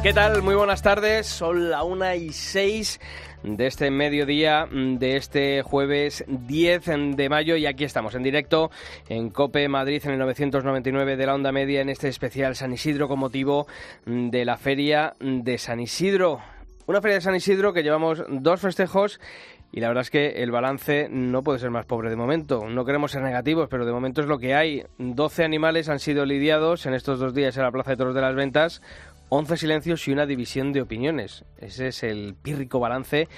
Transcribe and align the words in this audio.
¿Qué 0.00 0.12
tal? 0.12 0.42
Muy 0.42 0.54
buenas 0.54 0.80
tardes. 0.80 1.26
Son 1.26 1.70
la 1.70 1.82
una 1.82 2.14
y 2.14 2.32
seis 2.32 3.00
de 3.42 3.66
este 3.66 3.90
mediodía 3.90 4.68
de 4.70 5.16
este 5.16 5.62
jueves 5.62 6.24
10 6.28 7.16
de 7.16 7.28
mayo 7.28 7.56
y 7.56 7.66
aquí 7.66 7.82
estamos 7.82 8.14
en 8.14 8.22
directo 8.22 8.70
en 9.08 9.30
Cope 9.30 9.68
Madrid 9.68 10.00
en 10.04 10.12
el 10.12 10.18
999 10.20 11.16
de 11.16 11.26
la 11.26 11.34
onda 11.34 11.50
media 11.50 11.80
en 11.80 11.88
este 11.88 12.06
especial 12.06 12.54
San 12.54 12.72
Isidro 12.72 13.08
con 13.08 13.18
motivo 13.18 13.66
de 14.06 14.44
la 14.44 14.56
feria 14.56 15.14
de 15.18 15.58
San 15.58 15.80
Isidro. 15.80 16.38
Una 16.86 17.02
feria 17.02 17.16
de 17.16 17.20
San 17.20 17.34
Isidro 17.34 17.72
que 17.72 17.82
llevamos 17.82 18.22
dos 18.28 18.60
festejos 18.60 19.20
y 19.72 19.80
la 19.80 19.88
verdad 19.88 20.02
es 20.02 20.10
que 20.10 20.42
el 20.42 20.50
balance 20.50 21.08
no 21.10 21.42
puede 21.42 21.58
ser 21.58 21.70
más 21.70 21.86
pobre 21.86 22.08
de 22.08 22.16
momento. 22.16 22.66
No 22.68 22.84
queremos 22.84 23.12
ser 23.12 23.22
negativos, 23.22 23.68
pero 23.68 23.84
de 23.84 23.92
momento 23.92 24.22
es 24.22 24.26
lo 24.26 24.38
que 24.38 24.54
hay. 24.54 24.84
12 24.98 25.44
animales 25.44 25.88
han 25.88 25.98
sido 25.98 26.24
lidiados 26.24 26.86
en 26.86 26.94
estos 26.94 27.18
dos 27.18 27.34
días 27.34 27.56
en 27.56 27.64
la 27.64 27.72
Plaza 27.72 27.90
de 27.90 27.96
Toros 27.98 28.14
de 28.14 28.22
las 28.22 28.34
Ventas. 28.34 28.80
11 29.30 29.56
silencios 29.56 30.06
y 30.08 30.12
una 30.12 30.26
división 30.26 30.72
de 30.72 30.82
opiniones. 30.82 31.44
Ese 31.58 31.88
es 31.88 32.02
el 32.02 32.34
pírrico 32.34 32.80
balance 32.80 33.28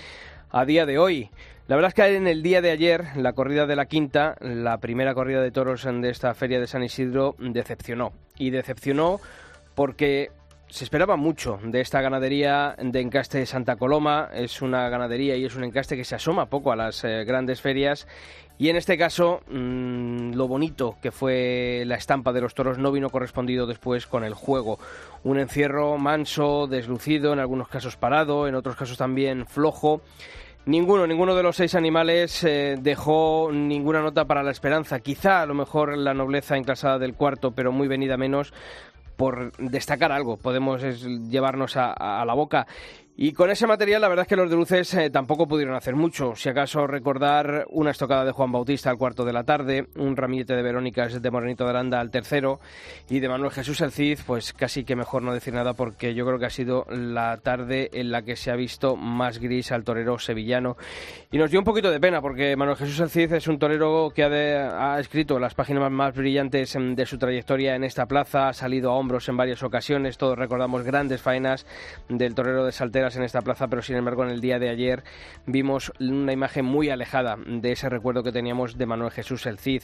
a 0.50 0.64
día 0.64 0.86
de 0.86 0.98
hoy. 0.98 1.30
La 1.66 1.76
verdad 1.76 1.90
es 1.90 1.94
que 1.94 2.16
en 2.16 2.26
el 2.26 2.42
día 2.42 2.60
de 2.60 2.72
ayer, 2.72 3.04
la 3.16 3.32
corrida 3.32 3.66
de 3.66 3.76
la 3.76 3.86
quinta, 3.86 4.36
la 4.40 4.78
primera 4.78 5.14
corrida 5.14 5.40
de 5.40 5.52
toros 5.52 5.84
de 5.84 6.10
esta 6.10 6.34
feria 6.34 6.58
de 6.58 6.66
San 6.66 6.82
Isidro, 6.82 7.36
decepcionó. 7.38 8.12
Y 8.36 8.50
decepcionó 8.50 9.20
porque 9.74 10.30
se 10.68 10.84
esperaba 10.84 11.16
mucho 11.16 11.58
de 11.62 11.80
esta 11.80 12.00
ganadería 12.00 12.76
de 12.78 13.00
encaste 13.00 13.38
de 13.38 13.46
Santa 13.46 13.76
Coloma. 13.76 14.30
Es 14.32 14.62
una 14.62 14.88
ganadería 14.88 15.36
y 15.36 15.44
es 15.44 15.54
un 15.54 15.64
encaste 15.64 15.96
que 15.96 16.04
se 16.04 16.14
asoma 16.14 16.46
poco 16.46 16.72
a 16.72 16.76
las 16.76 17.04
eh, 17.04 17.24
grandes 17.24 17.60
ferias. 17.60 18.06
Y 18.60 18.68
en 18.68 18.76
este 18.76 18.98
caso, 18.98 19.40
mmm, 19.48 20.32
lo 20.34 20.46
bonito 20.46 20.96
que 21.00 21.10
fue 21.10 21.82
la 21.86 21.94
estampa 21.94 22.30
de 22.30 22.42
los 22.42 22.54
toros 22.54 22.76
no 22.76 22.92
vino 22.92 23.08
correspondido 23.08 23.66
después 23.66 24.06
con 24.06 24.22
el 24.22 24.34
juego. 24.34 24.78
Un 25.24 25.38
encierro 25.38 25.96
manso, 25.96 26.66
deslucido, 26.66 27.32
en 27.32 27.38
algunos 27.38 27.68
casos 27.68 27.96
parado, 27.96 28.46
en 28.46 28.54
otros 28.54 28.76
casos 28.76 28.98
también 28.98 29.46
flojo. 29.46 30.02
Ninguno, 30.66 31.06
ninguno 31.06 31.34
de 31.34 31.42
los 31.42 31.56
seis 31.56 31.74
animales 31.74 32.44
eh, 32.44 32.76
dejó 32.78 33.48
ninguna 33.50 34.02
nota 34.02 34.26
para 34.26 34.42
la 34.42 34.50
esperanza. 34.50 35.00
Quizá 35.00 35.40
a 35.40 35.46
lo 35.46 35.54
mejor 35.54 35.96
la 35.96 36.12
nobleza 36.12 36.58
enclasada 36.58 36.98
del 36.98 37.14
cuarto, 37.14 37.52
pero 37.52 37.72
muy 37.72 37.88
venida 37.88 38.18
menos, 38.18 38.52
por 39.20 39.52
destacar 39.58 40.12
algo, 40.12 40.38
podemos 40.38 40.82
llevarnos 40.82 41.76
a, 41.76 42.24
la 42.24 42.32
boca. 42.32 42.66
Y 43.22 43.34
con 43.34 43.50
ese 43.50 43.66
material, 43.66 44.00
la 44.00 44.08
verdad 44.08 44.22
es 44.22 44.28
que 44.28 44.36
los 44.36 44.48
de 44.48 44.56
luces 44.56 44.94
eh, 44.94 45.10
tampoco 45.10 45.46
pudieron 45.46 45.74
hacer 45.74 45.94
mucho. 45.94 46.34
Si 46.36 46.48
acaso 46.48 46.86
recordar 46.86 47.66
una 47.68 47.90
estocada 47.90 48.24
de 48.24 48.32
Juan 48.32 48.50
Bautista 48.50 48.88
al 48.88 48.96
cuarto 48.96 49.26
de 49.26 49.34
la 49.34 49.44
tarde, 49.44 49.88
un 49.96 50.16
ramillete 50.16 50.56
de 50.56 50.62
Verónicas 50.62 51.20
de 51.20 51.30
Morenito 51.30 51.64
de 51.64 51.70
Aranda 51.70 52.00
al 52.00 52.10
tercero 52.10 52.60
y 53.10 53.20
de 53.20 53.28
Manuel 53.28 53.50
Jesús 53.50 53.82
El 53.82 53.92
Cid, 53.92 54.20
pues 54.26 54.54
casi 54.54 54.84
que 54.84 54.96
mejor 54.96 55.20
no 55.20 55.34
decir 55.34 55.52
nada 55.52 55.74
porque 55.74 56.14
yo 56.14 56.24
creo 56.24 56.38
que 56.38 56.46
ha 56.46 56.50
sido 56.50 56.86
la 56.88 57.36
tarde 57.36 57.90
en 57.92 58.10
la 58.10 58.22
que 58.22 58.36
se 58.36 58.50
ha 58.50 58.56
visto 58.56 58.96
más 58.96 59.38
gris 59.38 59.70
al 59.70 59.84
torero 59.84 60.18
sevillano. 60.18 60.78
Y 61.30 61.36
nos 61.36 61.50
dio 61.50 61.60
un 61.60 61.66
poquito 61.66 61.90
de 61.90 62.00
pena 62.00 62.22
porque 62.22 62.56
Manuel 62.56 62.78
Jesús 62.78 63.00
El 63.00 63.10
Cid 63.10 63.34
es 63.34 63.48
un 63.48 63.58
torero 63.58 64.12
que 64.14 64.24
ha, 64.24 64.30
de, 64.30 64.56
ha 64.56 64.98
escrito 64.98 65.38
las 65.38 65.52
páginas 65.52 65.92
más 65.92 66.14
brillantes 66.14 66.74
de 66.74 67.04
su 67.04 67.18
trayectoria 67.18 67.74
en 67.74 67.84
esta 67.84 68.06
plaza, 68.06 68.48
ha 68.48 68.54
salido 68.54 68.92
a 68.92 68.94
hombros 68.94 69.28
en 69.28 69.36
varias 69.36 69.62
ocasiones, 69.62 70.16
todos 70.16 70.38
recordamos 70.38 70.84
grandes 70.84 71.20
faenas 71.20 71.66
del 72.08 72.34
torero 72.34 72.64
de 72.64 72.72
En 73.16 73.22
esta 73.22 73.42
plaza, 73.42 73.68
pero 73.68 73.82
sin 73.82 73.96
embargo 73.96 74.24
en 74.24 74.30
el 74.30 74.40
día 74.40 74.58
de 74.58 74.68
ayer 74.68 75.02
vimos 75.46 75.92
una 76.00 76.32
imagen 76.32 76.64
muy 76.64 76.90
alejada 76.90 77.36
de 77.44 77.72
ese 77.72 77.88
recuerdo 77.88 78.22
que 78.22 78.32
teníamos 78.32 78.78
de 78.78 78.86
Manuel 78.86 79.10
Jesús 79.10 79.46
el 79.46 79.58
Cid. 79.58 79.82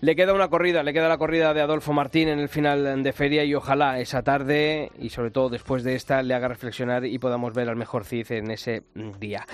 Le 0.00 0.16
queda 0.16 0.32
una 0.32 0.48
corrida, 0.48 0.82
le 0.82 0.92
queda 0.92 1.08
la 1.08 1.18
corrida 1.18 1.54
de 1.54 1.60
Adolfo 1.60 1.92
Martín 1.92 2.28
en 2.28 2.38
el 2.38 2.48
final 2.48 3.02
de 3.02 3.12
feria 3.12 3.44
y 3.44 3.54
ojalá 3.54 4.00
esa 4.00 4.22
tarde 4.22 4.90
y 4.98 5.10
sobre 5.10 5.30
todo 5.30 5.48
después 5.48 5.84
de 5.84 5.94
esta 5.94 6.22
le 6.22 6.34
haga 6.34 6.48
reflexionar 6.48 7.04
y 7.04 7.18
podamos 7.18 7.54
ver 7.54 7.68
al 7.68 7.76
mejor 7.76 8.04
Cid 8.04 8.32
en 8.32 8.50
ese 8.50 8.82
día. 9.18 9.46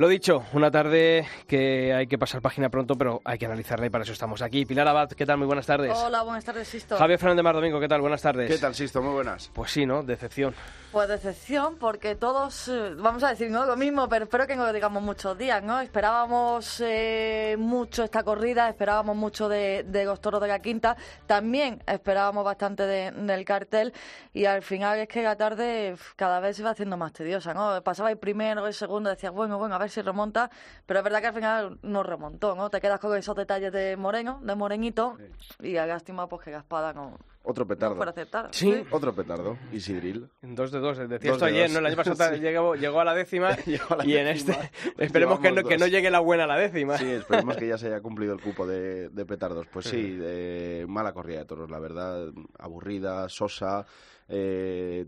Lo 0.00 0.08
dicho, 0.08 0.44
una 0.54 0.70
tarde 0.70 1.28
que 1.46 1.92
hay 1.92 2.06
que 2.06 2.16
pasar 2.16 2.40
página 2.40 2.70
pronto, 2.70 2.94
pero 2.94 3.20
hay 3.22 3.36
que 3.36 3.44
analizarla 3.44 3.84
y 3.84 3.90
para 3.90 4.04
eso 4.04 4.14
estamos 4.14 4.40
aquí. 4.40 4.64
Pilar 4.64 4.88
Abad, 4.88 5.10
¿qué 5.10 5.26
tal? 5.26 5.36
Muy 5.36 5.46
buenas 5.46 5.66
tardes. 5.66 5.92
Hola, 5.94 6.22
buenas 6.22 6.42
tardes, 6.42 6.68
Sisto. 6.68 6.96
Javier 6.96 7.18
Fernández 7.18 7.44
Mar 7.44 7.54
Domingo, 7.54 7.78
¿qué 7.78 7.86
tal? 7.86 8.00
Buenas 8.00 8.22
tardes. 8.22 8.50
¿Qué 8.50 8.56
tal, 8.56 8.74
Sisto? 8.74 9.02
Muy 9.02 9.12
buenas. 9.12 9.50
Pues 9.52 9.72
sí, 9.72 9.84
¿no? 9.84 10.02
Decepción. 10.02 10.54
Pues 10.90 11.06
decepción, 11.06 11.76
porque 11.76 12.14
todos, 12.14 12.68
eh, 12.68 12.94
vamos 12.96 13.22
a 13.24 13.28
decir, 13.28 13.50
¿no? 13.50 13.66
Lo 13.66 13.76
mismo, 13.76 14.08
pero 14.08 14.24
espero 14.24 14.46
que 14.46 14.56
no 14.56 14.64
lo 14.64 14.72
digamos 14.72 15.02
muchos 15.02 15.36
días, 15.36 15.62
¿no? 15.62 15.78
Esperábamos 15.80 16.80
eh, 16.80 17.56
mucho 17.58 18.02
esta 18.02 18.22
corrida, 18.22 18.70
esperábamos 18.70 19.14
mucho 19.14 19.50
de, 19.50 19.84
de, 19.86 20.06
los 20.06 20.20
toros 20.22 20.40
de 20.40 20.48
la 20.48 20.60
quinta, 20.60 20.96
también 21.26 21.80
esperábamos 21.86 22.42
bastante 22.42 22.86
de, 22.86 23.12
del 23.12 23.44
cartel 23.44 23.92
y 24.32 24.46
al 24.46 24.62
final 24.62 24.98
es 24.98 25.08
que 25.08 25.22
la 25.22 25.36
tarde 25.36 25.94
cada 26.16 26.40
vez 26.40 26.56
se 26.56 26.62
va 26.62 26.70
haciendo 26.70 26.96
más 26.96 27.12
tediosa, 27.12 27.52
¿no? 27.52 27.82
Pasaba 27.84 28.10
el 28.10 28.18
primero, 28.18 28.66
el 28.66 28.74
segundo, 28.74 29.10
decías, 29.10 29.32
bueno, 29.32 29.58
bueno, 29.58 29.74
a 29.76 29.78
ver 29.78 29.89
si 29.90 30.02
remonta, 30.02 30.50
pero 30.86 31.00
es 31.00 31.04
verdad 31.04 31.20
que 31.20 31.26
al 31.26 31.34
final 31.34 31.78
no 31.82 32.02
remontó, 32.02 32.54
¿no? 32.54 32.70
Te 32.70 32.80
quedas 32.80 33.00
con 33.00 33.16
esos 33.16 33.36
detalles 33.36 33.72
de 33.72 33.96
Moreno, 33.96 34.40
de 34.42 34.54
Morenito, 34.54 35.16
sí. 35.60 35.68
y 35.68 35.76
a 35.76 35.86
lástima 35.86 36.28
pues 36.28 36.42
que 36.44 36.50
la 36.50 36.58
espada 36.58 36.92
no, 36.92 37.18
otro 37.42 37.66
petardo. 37.66 37.94
No 37.94 38.02
aceptar. 38.02 38.48
¿Sí? 38.52 38.70
¿Sí? 38.70 38.82
Otro 38.90 39.14
petardo. 39.14 39.56
Isidril. 39.72 40.28
Dos 40.42 40.70
de 40.70 40.78
dos. 40.78 40.98
Decía 40.98 41.32
esto 41.32 41.46
ayer, 41.46 41.70
¿no? 41.70 41.78
El 41.78 41.86
año 41.86 41.96
pasado 41.96 42.16
sí. 42.34 42.40
llegó, 42.40 42.74
llegó, 42.74 43.00
a 43.00 43.04
la 43.04 43.14
décima 43.14 43.48
a 43.88 43.96
la 43.96 44.06
y 44.06 44.16
en 44.16 44.28
este 44.28 44.54
esperemos 44.98 45.40
que 45.40 45.50
no, 45.50 45.62
que 45.62 45.78
no, 45.78 45.86
llegue 45.86 46.10
la 46.10 46.20
buena 46.20 46.44
a 46.44 46.46
la 46.46 46.58
décima. 46.58 46.98
Sí, 46.98 47.10
esperemos 47.10 47.56
que 47.56 47.66
ya 47.66 47.78
se 47.78 47.86
haya 47.86 48.00
cumplido 48.00 48.34
el 48.34 48.42
cupo 48.42 48.66
de, 48.66 49.08
de 49.08 49.24
petardos. 49.24 49.66
Pues 49.68 49.86
sí, 49.86 50.16
de 50.16 50.84
mala 50.86 51.12
corrida 51.12 51.38
de 51.38 51.44
toros, 51.46 51.70
la 51.70 51.78
verdad. 51.78 52.28
Aburrida, 52.58 53.28
sosa. 53.30 53.86
Eh, 54.28 55.06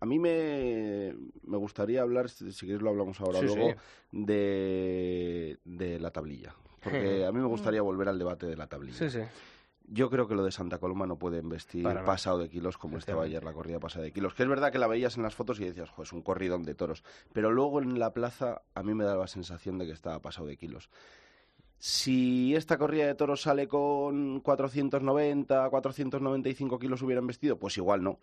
a 0.00 0.06
mí 0.06 0.18
me, 0.18 1.14
me, 1.52 1.58
gustaría 1.58 2.02
hablar, 2.02 2.28
si 2.28 2.52
quieres 2.66 2.82
lo 2.82 2.90
hablamos 2.90 3.20
ahora 3.20 3.40
sí, 3.40 3.46
luego, 3.46 3.74
de, 4.10 5.58
de 5.64 6.00
la 6.00 6.10
tablilla. 6.10 6.54
Porque 6.82 7.24
a 7.24 7.32
mí 7.32 7.38
me 7.38 7.46
gustaría 7.46 7.82
volver 7.82 8.08
al 8.08 8.18
debate 8.18 8.46
de 8.46 8.56
la 8.56 8.66
tablilla. 8.66 8.98
Sí, 8.98 9.10
sí. 9.10 9.20
Yo 9.88 10.10
creo 10.10 10.26
que 10.26 10.34
lo 10.34 10.44
de 10.44 10.52
Santa 10.52 10.78
Coloma 10.78 11.06
no 11.06 11.16
puede 11.16 11.38
investir 11.38 11.82
Para 11.82 12.04
pasado 12.04 12.38
de 12.38 12.48
kilos 12.48 12.78
como 12.78 12.98
estaba 12.98 13.24
ayer 13.24 13.42
la 13.44 13.52
corrida 13.52 13.78
pasada 13.78 14.04
de 14.04 14.12
kilos. 14.12 14.34
Que 14.34 14.44
es 14.44 14.48
verdad 14.48 14.72
que 14.72 14.78
la 14.78 14.86
veías 14.86 15.16
en 15.16 15.22
las 15.22 15.34
fotos 15.34 15.60
y 15.60 15.64
decías, 15.64 15.90
jo, 15.90 16.02
es 16.02 16.12
un 16.12 16.22
corridón 16.22 16.62
de 16.64 16.74
toros. 16.74 17.04
Pero 17.32 17.50
luego 17.50 17.80
en 17.80 17.98
la 17.98 18.12
plaza 18.12 18.62
a 18.74 18.82
mí 18.82 18.94
me 18.94 19.04
da 19.04 19.16
la 19.16 19.26
sensación 19.26 19.78
de 19.78 19.86
que 19.86 19.92
estaba 19.92 20.20
pasado 20.20 20.46
de 20.46 20.56
kilos. 20.56 20.88
Si 21.78 22.54
esta 22.54 22.78
corrida 22.78 23.06
de 23.06 23.14
toros 23.16 23.42
sale 23.42 23.66
con 23.66 24.40
490, 24.40 25.68
495 25.68 26.78
kilos 26.78 27.02
hubieran 27.02 27.26
vestido, 27.26 27.58
pues 27.58 27.76
igual 27.76 28.02
no 28.02 28.18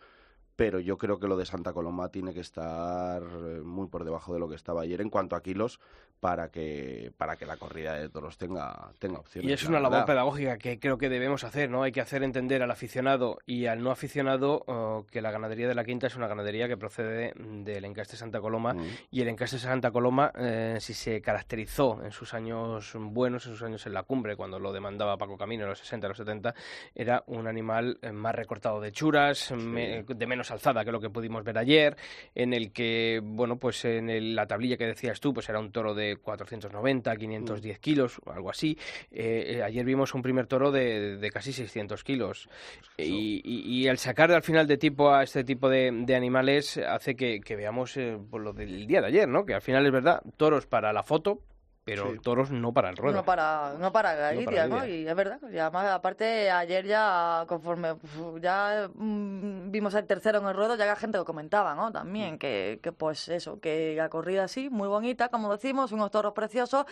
pero 0.60 0.82
yo 0.82 0.98
creo 0.98 1.22
que 1.22 1.28
lo 1.30 1.38
de 1.38 1.46
Santa 1.46 1.72
Coloma 1.72 2.10
tiene 2.10 2.34
que 2.34 2.42
estar 2.42 3.24
muy 3.64 3.88
por 3.88 4.04
debajo 4.04 4.34
de 4.34 4.42
lo 4.42 4.50
que 4.50 4.56
estaba 4.56 4.82
ayer. 4.82 5.00
En 5.00 5.10
cuanto 5.10 5.38
a 5.38 5.42
kilos 5.42 5.80
para 6.20 6.50
que 6.50 7.12
para 7.18 7.38
que 7.38 7.46
la 7.46 7.58
corrida 7.58 7.94
de 7.94 8.10
toros 8.10 8.38
tenga 8.38 8.92
tenga 9.00 9.20
opciones. 9.20 9.50
Y 9.50 9.54
es 9.54 9.64
una 9.66 9.80
labor 9.80 10.06
pedagógica 10.06 10.58
que 10.58 10.80
creo 10.80 10.98
que 10.98 11.10
debemos 11.10 11.44
hacer, 11.44 11.70
¿no? 11.70 11.84
Hay 11.84 11.92
que 11.92 12.02
hacer 12.02 12.24
entender 12.24 12.62
al 12.62 12.72
aficionado 12.72 13.40
y 13.46 13.68
al 13.68 13.82
no 13.82 13.92
aficionado 13.92 14.64
uh, 14.68 15.06
que 15.06 15.22
la 15.22 15.32
ganadería 15.32 15.68
de 15.68 15.76
la 15.76 15.84
Quinta 15.84 16.08
es 16.08 16.16
una 16.16 16.28
ganadería 16.28 16.68
que 16.68 16.78
procede 16.78 17.34
del 17.36 17.86
encaste 17.86 18.18
Santa 18.18 18.42
Coloma 18.42 18.74
mm. 18.74 18.88
y 19.12 19.22
el 19.22 19.30
encaste 19.30 19.58
Santa 19.58 19.92
Coloma 19.92 20.32
eh, 20.38 20.78
si 20.80 20.94
se 20.94 21.22
caracterizó 21.22 22.04
en 22.04 22.12
sus 22.12 22.34
años 22.34 22.94
buenos, 23.00 23.46
en 23.46 23.54
sus 23.54 23.64
años 23.64 23.86
en 23.86 23.94
la 23.94 24.04
cumbre 24.04 24.36
cuando 24.36 24.60
lo 24.60 24.74
demandaba 24.74 25.18
Paco 25.18 25.38
Camino 25.38 25.64
en 25.64 25.70
los 25.70 25.80
60, 25.80 26.08
los 26.08 26.18
70, 26.18 26.54
era 26.94 27.24
un 27.28 27.48
animal 27.48 27.98
más 28.14 28.36
recortado 28.36 28.82
de 28.82 28.92
churas, 28.92 29.38
sí. 29.38 29.56
me, 29.56 30.04
de 30.04 30.28
menos 30.28 30.52
alzada 30.52 30.84
que 30.84 30.92
lo 30.92 31.00
que 31.00 31.10
pudimos 31.10 31.44
ver 31.44 31.58
ayer, 31.58 31.96
en 32.36 32.54
el 32.54 32.72
que, 32.72 33.22
bueno, 33.24 33.58
pues 33.58 33.86
en 33.86 34.36
la 34.36 34.48
tablilla 34.48 34.78
que 34.78 34.86
decías 34.86 35.20
tú, 35.20 35.34
pues 35.34 35.48
era 35.50 35.60
un 35.60 35.72
toro 35.72 35.94
de 35.94 36.09
490, 36.18 37.16
510 37.16 37.78
mm. 37.78 37.82
kilos, 37.82 38.22
o 38.26 38.32
algo 38.32 38.50
así. 38.50 38.78
Eh, 39.12 39.62
ayer 39.64 39.86
vimos 39.86 40.14
un 40.14 40.22
primer 40.22 40.48
toro 40.48 40.72
de, 40.72 41.30
casi 41.34 41.54
600 41.54 42.04
kilos. 42.04 42.50
Pues 42.96 43.08
y, 43.08 43.88
el 43.88 43.98
sacar 43.98 44.32
al 44.32 44.44
final 44.44 44.68
de 44.68 44.78
tipo 44.78 45.12
a 45.12 45.24
este 45.24 45.44
tipo 45.44 45.70
de, 45.70 45.90
animales 46.16 46.78
hace 46.78 47.16
que, 47.16 47.56
veamos 47.56 47.96
lo 47.98 48.54
del 48.54 48.88
día 48.88 49.02
de 49.02 49.08
ayer, 49.08 49.28
¿no? 49.28 49.46
Que 49.46 49.54
al 49.54 49.62
final 49.62 49.86
es 49.86 49.92
verdad, 49.92 50.22
toros 50.38 50.66
para 50.66 50.94
la 50.94 51.04
foto, 51.04 51.42
pero 51.90 52.22
toros 52.22 52.52
no 52.52 52.74
para 52.74 52.90
el 52.90 52.98
ruedo. 52.98 53.18
No 53.18 53.26
para, 53.26 53.76
no 53.80 53.92
para 53.92 54.34
¿no? 54.34 54.86
Y 54.86 55.08
es 55.08 55.16
verdad. 55.16 55.40
Y 55.52 55.58
además, 55.58 55.88
aparte, 55.88 56.52
ayer 56.52 56.86
ya, 56.86 57.46
conforme 57.48 57.96
ya 58.40 58.90
mm, 58.94 59.72
vimos 59.72 59.94
el 59.96 60.06
tercero 60.06 60.40
en 60.40 60.48
el 60.48 60.56
ruedo, 60.56 60.76
ya 60.76 60.86
la 60.86 60.96
gente 60.96 61.18
lo 61.18 61.26
comentaba, 61.26 61.76
¿no? 61.76 61.92
También, 61.92 62.36
mm. 62.36 62.38
que, 62.38 62.80
que 62.82 62.92
pues 62.92 63.28
eso, 63.30 63.60
que 63.60 63.96
la 63.96 64.10
corrida 64.10 64.44
así, 64.44 64.70
muy 64.70 64.88
bonita, 64.88 65.30
como 65.30 65.52
decimos, 65.52 65.92
unos 65.92 66.12
toros 66.12 66.34
preciosos, 66.34 66.86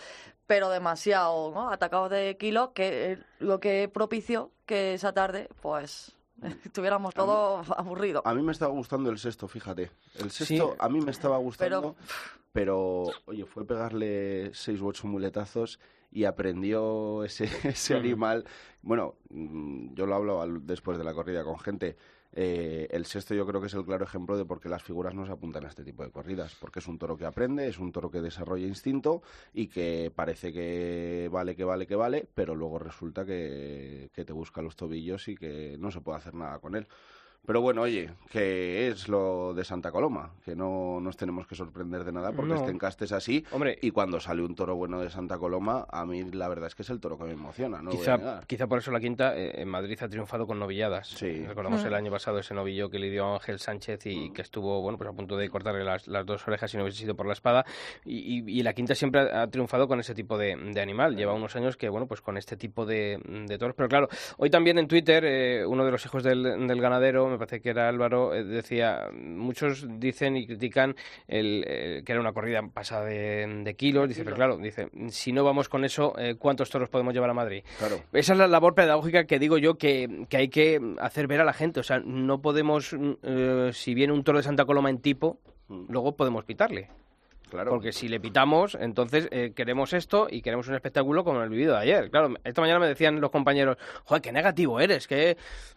pero 0.46 0.68
demasiado, 0.70 1.52
¿no? 1.52 1.70
Atacados 1.70 2.10
de 2.10 2.36
kilos, 2.36 2.70
que 2.74 3.18
lo 3.38 3.60
que 3.60 3.88
propició 3.92 4.50
que 4.66 4.94
esa 4.94 5.12
tarde, 5.12 5.48
pues 5.62 6.12
estuviéramos 6.64 7.14
todos 7.14 7.66
aburridos. 7.76 8.22
A 8.24 8.34
mí 8.34 8.42
me 8.42 8.52
estaba 8.52 8.72
gustando 8.72 9.10
el 9.10 9.18
sexto, 9.18 9.48
fíjate. 9.48 9.90
El 10.18 10.30
sexto 10.30 10.76
a 10.78 10.88
mí 10.88 11.00
me 11.00 11.10
estaba 11.10 11.38
gustando, 11.38 11.94
pero, 11.96 11.96
oye, 13.26 13.44
fue 13.44 13.66
pegarle 13.66 14.50
seis 14.52 14.80
u 14.80 14.88
ocho 14.88 15.06
muletazos 15.06 15.78
y 16.10 16.24
aprendió 16.24 17.24
ese, 17.24 17.44
ese 17.68 17.94
animal. 17.94 18.44
Bueno, 18.82 19.16
mm, 19.30 19.94
yo 19.94 20.06
lo 20.06 20.14
hablo 20.14 20.46
después 20.62 20.98
de 20.98 21.04
la 21.04 21.14
corrida 21.14 21.44
con 21.44 21.58
gente. 21.58 21.96
Eh, 22.32 22.88
el 22.90 23.06
sexto 23.06 23.34
yo 23.34 23.46
creo 23.46 23.60
que 23.60 23.68
es 23.68 23.74
el 23.74 23.84
claro 23.84 24.04
ejemplo 24.04 24.36
de 24.36 24.44
por 24.44 24.60
qué 24.60 24.68
las 24.68 24.82
figuras 24.82 25.14
no 25.14 25.24
se 25.24 25.32
apuntan 25.32 25.64
a 25.64 25.68
este 25.68 25.82
tipo 25.82 26.04
de 26.04 26.10
corridas, 26.10 26.54
porque 26.60 26.78
es 26.80 26.86
un 26.86 26.98
toro 26.98 27.16
que 27.16 27.24
aprende, 27.24 27.68
es 27.68 27.78
un 27.78 27.90
toro 27.90 28.10
que 28.10 28.20
desarrolla 28.20 28.66
instinto 28.66 29.22
y 29.54 29.68
que 29.68 30.12
parece 30.14 30.52
que 30.52 31.28
vale, 31.32 31.56
que 31.56 31.64
vale, 31.64 31.86
que 31.86 31.96
vale, 31.96 32.28
pero 32.34 32.54
luego 32.54 32.78
resulta 32.78 33.24
que, 33.24 34.10
que 34.12 34.24
te 34.24 34.32
busca 34.32 34.60
los 34.60 34.76
tobillos 34.76 35.28
y 35.28 35.36
que 35.36 35.76
no 35.78 35.90
se 35.90 36.00
puede 36.00 36.18
hacer 36.18 36.34
nada 36.34 36.58
con 36.58 36.76
él. 36.76 36.86
Pero 37.48 37.62
bueno, 37.62 37.80
oye, 37.80 38.10
que 38.30 38.88
es 38.88 39.08
lo 39.08 39.54
de 39.54 39.64
Santa 39.64 39.90
Coloma, 39.90 40.32
que 40.44 40.54
no 40.54 41.00
nos 41.00 41.16
tenemos 41.16 41.46
que 41.46 41.54
sorprender 41.54 42.04
de 42.04 42.12
nada 42.12 42.32
porque 42.32 42.54
este 42.54 42.70
encaste 42.70 43.06
es 43.06 43.12
así. 43.12 43.42
Hombre, 43.52 43.78
y 43.80 43.90
cuando 43.90 44.20
sale 44.20 44.42
un 44.42 44.54
toro 44.54 44.76
bueno 44.76 45.00
de 45.00 45.08
Santa 45.08 45.38
Coloma, 45.38 45.86
a 45.90 46.04
mí 46.04 46.24
la 46.24 46.46
verdad 46.48 46.66
es 46.66 46.74
que 46.74 46.82
es 46.82 46.90
el 46.90 47.00
toro 47.00 47.16
que 47.16 47.24
me 47.24 47.32
emociona. 47.32 47.80
No 47.80 47.90
quizá, 47.90 48.42
quizá 48.46 48.66
por 48.66 48.80
eso 48.80 48.90
la 48.90 49.00
quinta 49.00 49.34
eh, 49.34 49.62
en 49.62 49.68
Madrid 49.68 49.96
ha 50.02 50.08
triunfado 50.08 50.46
con 50.46 50.58
novilladas. 50.58 51.08
Sí. 51.08 51.46
Recordamos 51.46 51.82
el 51.84 51.94
año 51.94 52.10
pasado 52.10 52.38
ese 52.38 52.52
novillo 52.52 52.90
que 52.90 52.98
le 52.98 53.08
dio 53.08 53.32
Ángel 53.32 53.58
Sánchez 53.58 54.04
y 54.06 54.28
mm. 54.28 54.32
que 54.34 54.42
estuvo 54.42 54.82
bueno 54.82 54.98
pues 54.98 55.08
a 55.08 55.14
punto 55.14 55.36
de 55.36 55.48
cortarle 55.48 55.84
las, 55.84 56.04
dos 56.26 56.46
orejas 56.46 56.70
si 56.70 56.76
no 56.76 56.82
hubiese 56.82 56.98
sido 56.98 57.14
por 57.14 57.26
la 57.26 57.32
espada. 57.32 57.64
Y, 58.04 58.62
la 58.62 58.74
quinta 58.74 58.94
siempre 58.94 59.20
ha, 59.20 59.46
triunfado 59.46 59.88
con 59.88 60.00
ese 60.00 60.14
tipo 60.14 60.36
de, 60.36 60.52
animal. 60.78 61.16
Lleva 61.16 61.32
unos 61.32 61.56
años 61.56 61.76
que, 61.76 61.88
bueno, 61.88 62.06
pues 62.06 62.20
con 62.20 62.36
este 62.36 62.56
tipo 62.56 62.84
de, 62.84 63.18
toros. 63.58 63.74
Pero 63.74 63.88
claro, 63.88 64.08
hoy 64.36 64.50
también 64.50 64.78
en 64.78 64.86
Twitter, 64.86 65.24
eh, 65.24 65.64
uno 65.64 65.84
de 65.84 65.90
los 65.92 66.04
hijos 66.04 66.22
del, 66.22 66.42
del 66.42 66.80
ganadero, 66.80 67.27
me 67.30 67.38
parece 67.38 67.60
que 67.60 67.70
era 67.70 67.88
Álvaro, 67.88 68.34
eh, 68.34 68.44
decía, 68.44 69.08
muchos 69.12 69.86
dicen 69.98 70.36
y 70.36 70.46
critican 70.46 70.94
el, 71.26 72.02
que 72.04 72.12
era 72.12 72.20
una 72.20 72.32
corrida 72.32 72.62
pasada 72.72 73.04
de, 73.04 73.74
kilos, 73.76 74.08
dice, 74.08 74.24
pero 74.24 74.36
claro, 74.36 74.56
dice, 74.56 74.88
si 75.08 75.32
no 75.32 75.44
vamos 75.44 75.68
con 75.68 75.84
eso, 75.84 76.14
eh, 76.18 76.36
¿cuántos 76.38 76.70
toros 76.70 76.88
podemos 76.88 77.14
llevar 77.14 77.30
a 77.30 77.34
Madrid? 77.34 77.62
Esa 78.12 78.32
es 78.32 78.38
la 78.38 78.46
labor 78.46 78.74
pedagógica 78.74 79.24
que 79.24 79.38
digo 79.38 79.58
yo 79.58 79.76
que, 79.76 80.26
que 80.28 80.36
hay 80.36 80.48
que 80.48 80.80
hacer 80.98 81.26
ver 81.26 81.40
a 81.40 81.44
la 81.44 81.52
gente, 81.52 81.80
o 81.80 81.84
sea, 81.84 82.00
no 82.00 82.40
podemos, 82.40 82.94
eh, 83.22 83.70
si 83.72 83.94
viene 83.94 84.12
un 84.12 84.24
toro 84.24 84.38
de 84.38 84.44
Santa 84.44 84.64
Coloma 84.64 84.90
en 84.90 85.00
tipo, 85.00 85.38
mm. 85.68 85.86
luego 85.88 86.16
podemos 86.16 86.44
pitarle. 86.44 86.88
Porque 87.50 87.92
si 87.92 88.08
le 88.08 88.20
pitamos, 88.20 88.76
entonces 88.80 89.28
eh, 89.30 89.52
queremos 89.54 89.92
esto 89.92 90.28
y 90.30 90.42
queremos 90.42 90.68
un 90.68 90.74
espectáculo 90.74 91.24
como 91.24 91.42
el 91.42 91.48
vivido 91.48 91.74
de 91.74 91.80
ayer. 91.80 92.10
Claro, 92.10 92.34
esta 92.44 92.60
mañana 92.60 92.80
me 92.80 92.86
decían 92.86 93.20
los 93.20 93.30
compañeros, 93.30 93.76
joder, 94.04 94.22
qué 94.22 94.32
negativo 94.32 94.80
eres, 94.80 95.06
que 95.06 95.36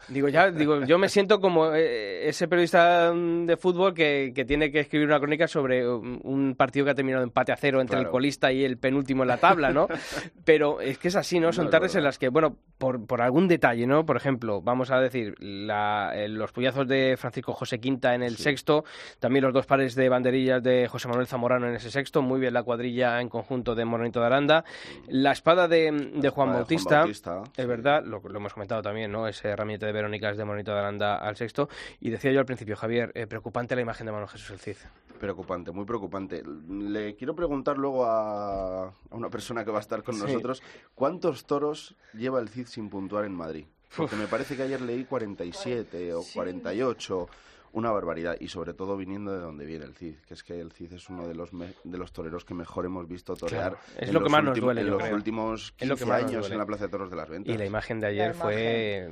digo 0.09 0.27
ya, 0.27 0.51
digo, 0.51 0.83
yo 0.85 0.97
me 0.97 1.09
siento 1.09 1.39
como 1.39 1.73
eh, 1.73 2.27
ese 2.27 2.47
periodista 2.47 3.13
de 3.13 3.57
fútbol 3.57 3.93
que, 3.93 4.31
que, 4.35 4.45
tiene 4.45 4.71
que 4.71 4.81
escribir 4.81 5.07
una 5.07 5.19
crónica 5.19 5.47
sobre 5.47 5.87
un 5.87 6.55
partido 6.57 6.85
que 6.85 6.91
ha 6.91 6.95
terminado 6.95 7.23
empate 7.23 7.51
a 7.51 7.57
cero 7.57 7.81
entre 7.81 7.99
el 7.99 8.09
colista 8.09 8.51
y 8.51 8.63
el 8.63 8.77
penúltimo 8.77 9.23
en 9.23 9.29
la 9.29 9.37
tabla, 9.37 9.71
¿no? 9.71 9.87
Pero 10.45 10.81
es 10.81 10.97
que 10.97 11.07
es 11.07 11.15
así, 11.15 11.39
¿no? 11.39 11.53
Son 11.53 11.69
tardes 11.69 11.95
en 11.95 12.03
las 12.03 12.17
que, 12.17 12.29
bueno, 12.29 12.57
por, 12.77 13.05
por 13.05 13.21
algún 13.21 13.47
detalle, 13.47 13.85
¿no? 13.87 14.05
Por 14.05 14.17
ejemplo, 14.17 14.61
vamos 14.61 14.91
a 14.91 14.99
decir, 14.99 15.35
la, 15.39 16.11
eh, 16.15 16.27
los 16.27 16.51
puyazos 16.51 16.87
de 16.87 17.15
Francisco 17.17 17.53
José 17.53 17.79
Quinta 17.79 18.15
en 18.15 18.23
el 18.23 18.37
sexto, 18.37 18.83
también 19.19 19.45
los 19.45 19.53
dos 19.53 19.65
pares 19.65 19.95
de 19.95 20.09
banderillas 20.09 20.61
de 20.63 20.87
José 20.87 21.07
Manuel 21.07 21.27
Zamorano 21.27 21.60
en 21.67 21.75
ese 21.75 21.91
sexto, 21.91 22.21
muy 22.21 22.39
bien 22.39 22.53
la 22.53 22.63
cuadrilla 22.63 23.21
en 23.21 23.29
conjunto 23.29 23.75
de 23.75 23.85
Moronito 23.85 24.19
de 24.19 24.25
Aranda. 24.25 24.65
La 25.07 25.31
espada 25.31 25.67
de, 25.67 25.91
de 26.15 26.29
Juan, 26.29 26.53
Bautista, 26.53 27.05
es 27.05 27.67
verdad, 27.67 28.03
lo, 28.05 28.21
hemos 28.35 28.53
comentado 28.53 28.81
también, 28.81 29.11
¿no? 29.11 29.27
Ese 29.27 29.49
herramienta 29.49 29.85
de 29.85 29.91
Verónicas 29.91 30.37
de 30.37 30.45
Moronito 30.45 30.71
de 30.71 30.79
Aranda 30.79 31.17
al 31.17 31.35
sexto. 31.35 31.69
Y 31.99 32.09
decía 32.09 32.31
yo 32.31 32.39
al 32.39 32.45
principio, 32.45 32.75
Javier, 32.75 33.11
eh, 33.15 33.27
preocupante 33.27 33.75
la 33.75 33.81
imagen 33.81 34.05
de 34.05 34.11
Manuel 34.11 34.29
Jesús 34.29 34.51
el 34.51 34.59
Cid. 34.59 34.77
Preocupante, 35.19 35.71
muy 35.71 35.85
preocupante. 35.85 36.43
Le 36.69 37.15
quiero 37.15 37.35
preguntar 37.35 37.77
luego 37.77 38.05
a, 38.05 38.93
una 39.11 39.29
persona 39.29 39.63
que 39.63 39.71
va 39.71 39.77
a 39.77 39.81
estar 39.81 40.03
con 40.03 40.17
nosotros, 40.17 40.63
¿cuántos 40.95 41.45
toros 41.45 41.95
lleva 42.13 42.39
el 42.39 42.49
Cid 42.49 42.67
sin 42.67 42.89
puntuar 42.89 43.25
en 43.25 43.33
Madrid? 43.33 43.65
Porque 43.95 44.15
me 44.15 44.27
parece 44.27 44.55
que 44.55 44.63
ayer 44.63 44.81
leí 44.81 45.03
47 45.03 46.13
o 46.13 46.23
48 46.33 47.27
una 47.73 47.91
barbaridad 47.91 48.35
y 48.39 48.47
sobre 48.47 48.73
todo 48.73 48.97
viniendo 48.97 49.31
de 49.31 49.39
donde 49.39 49.65
viene 49.65 49.85
el 49.85 49.93
Cid, 49.93 50.15
que 50.27 50.33
es 50.33 50.43
que 50.43 50.59
el 50.59 50.71
Cid 50.71 50.93
es 50.93 51.09
uno 51.09 51.27
de 51.27 51.35
los 51.35 51.51
de 51.51 51.97
los 51.97 52.11
toreros 52.11 52.45
que 52.45 52.53
mejor 52.53 52.85
hemos 52.85 53.07
visto 53.07 53.35
torear 53.35 53.77
es 53.97 54.11
lo 54.11 54.23
que 54.23 54.29
más 54.29 54.43
nos 54.43 54.59
duele, 54.59 54.81
en 54.81 54.89
los 54.89 55.11
últimos 55.11 55.71
15 55.73 56.11
años 56.11 56.49
en 56.51 56.57
la 56.57 56.65
Plaza 56.65 56.85
de 56.85 56.91
Toros 56.91 57.09
de 57.09 57.15
las 57.15 57.29
Ventas. 57.29 57.53
Y 57.53 57.57
la 57.57 57.65
imagen 57.65 57.99
de 57.99 58.07
ayer 58.07 58.33
fue 58.33 59.09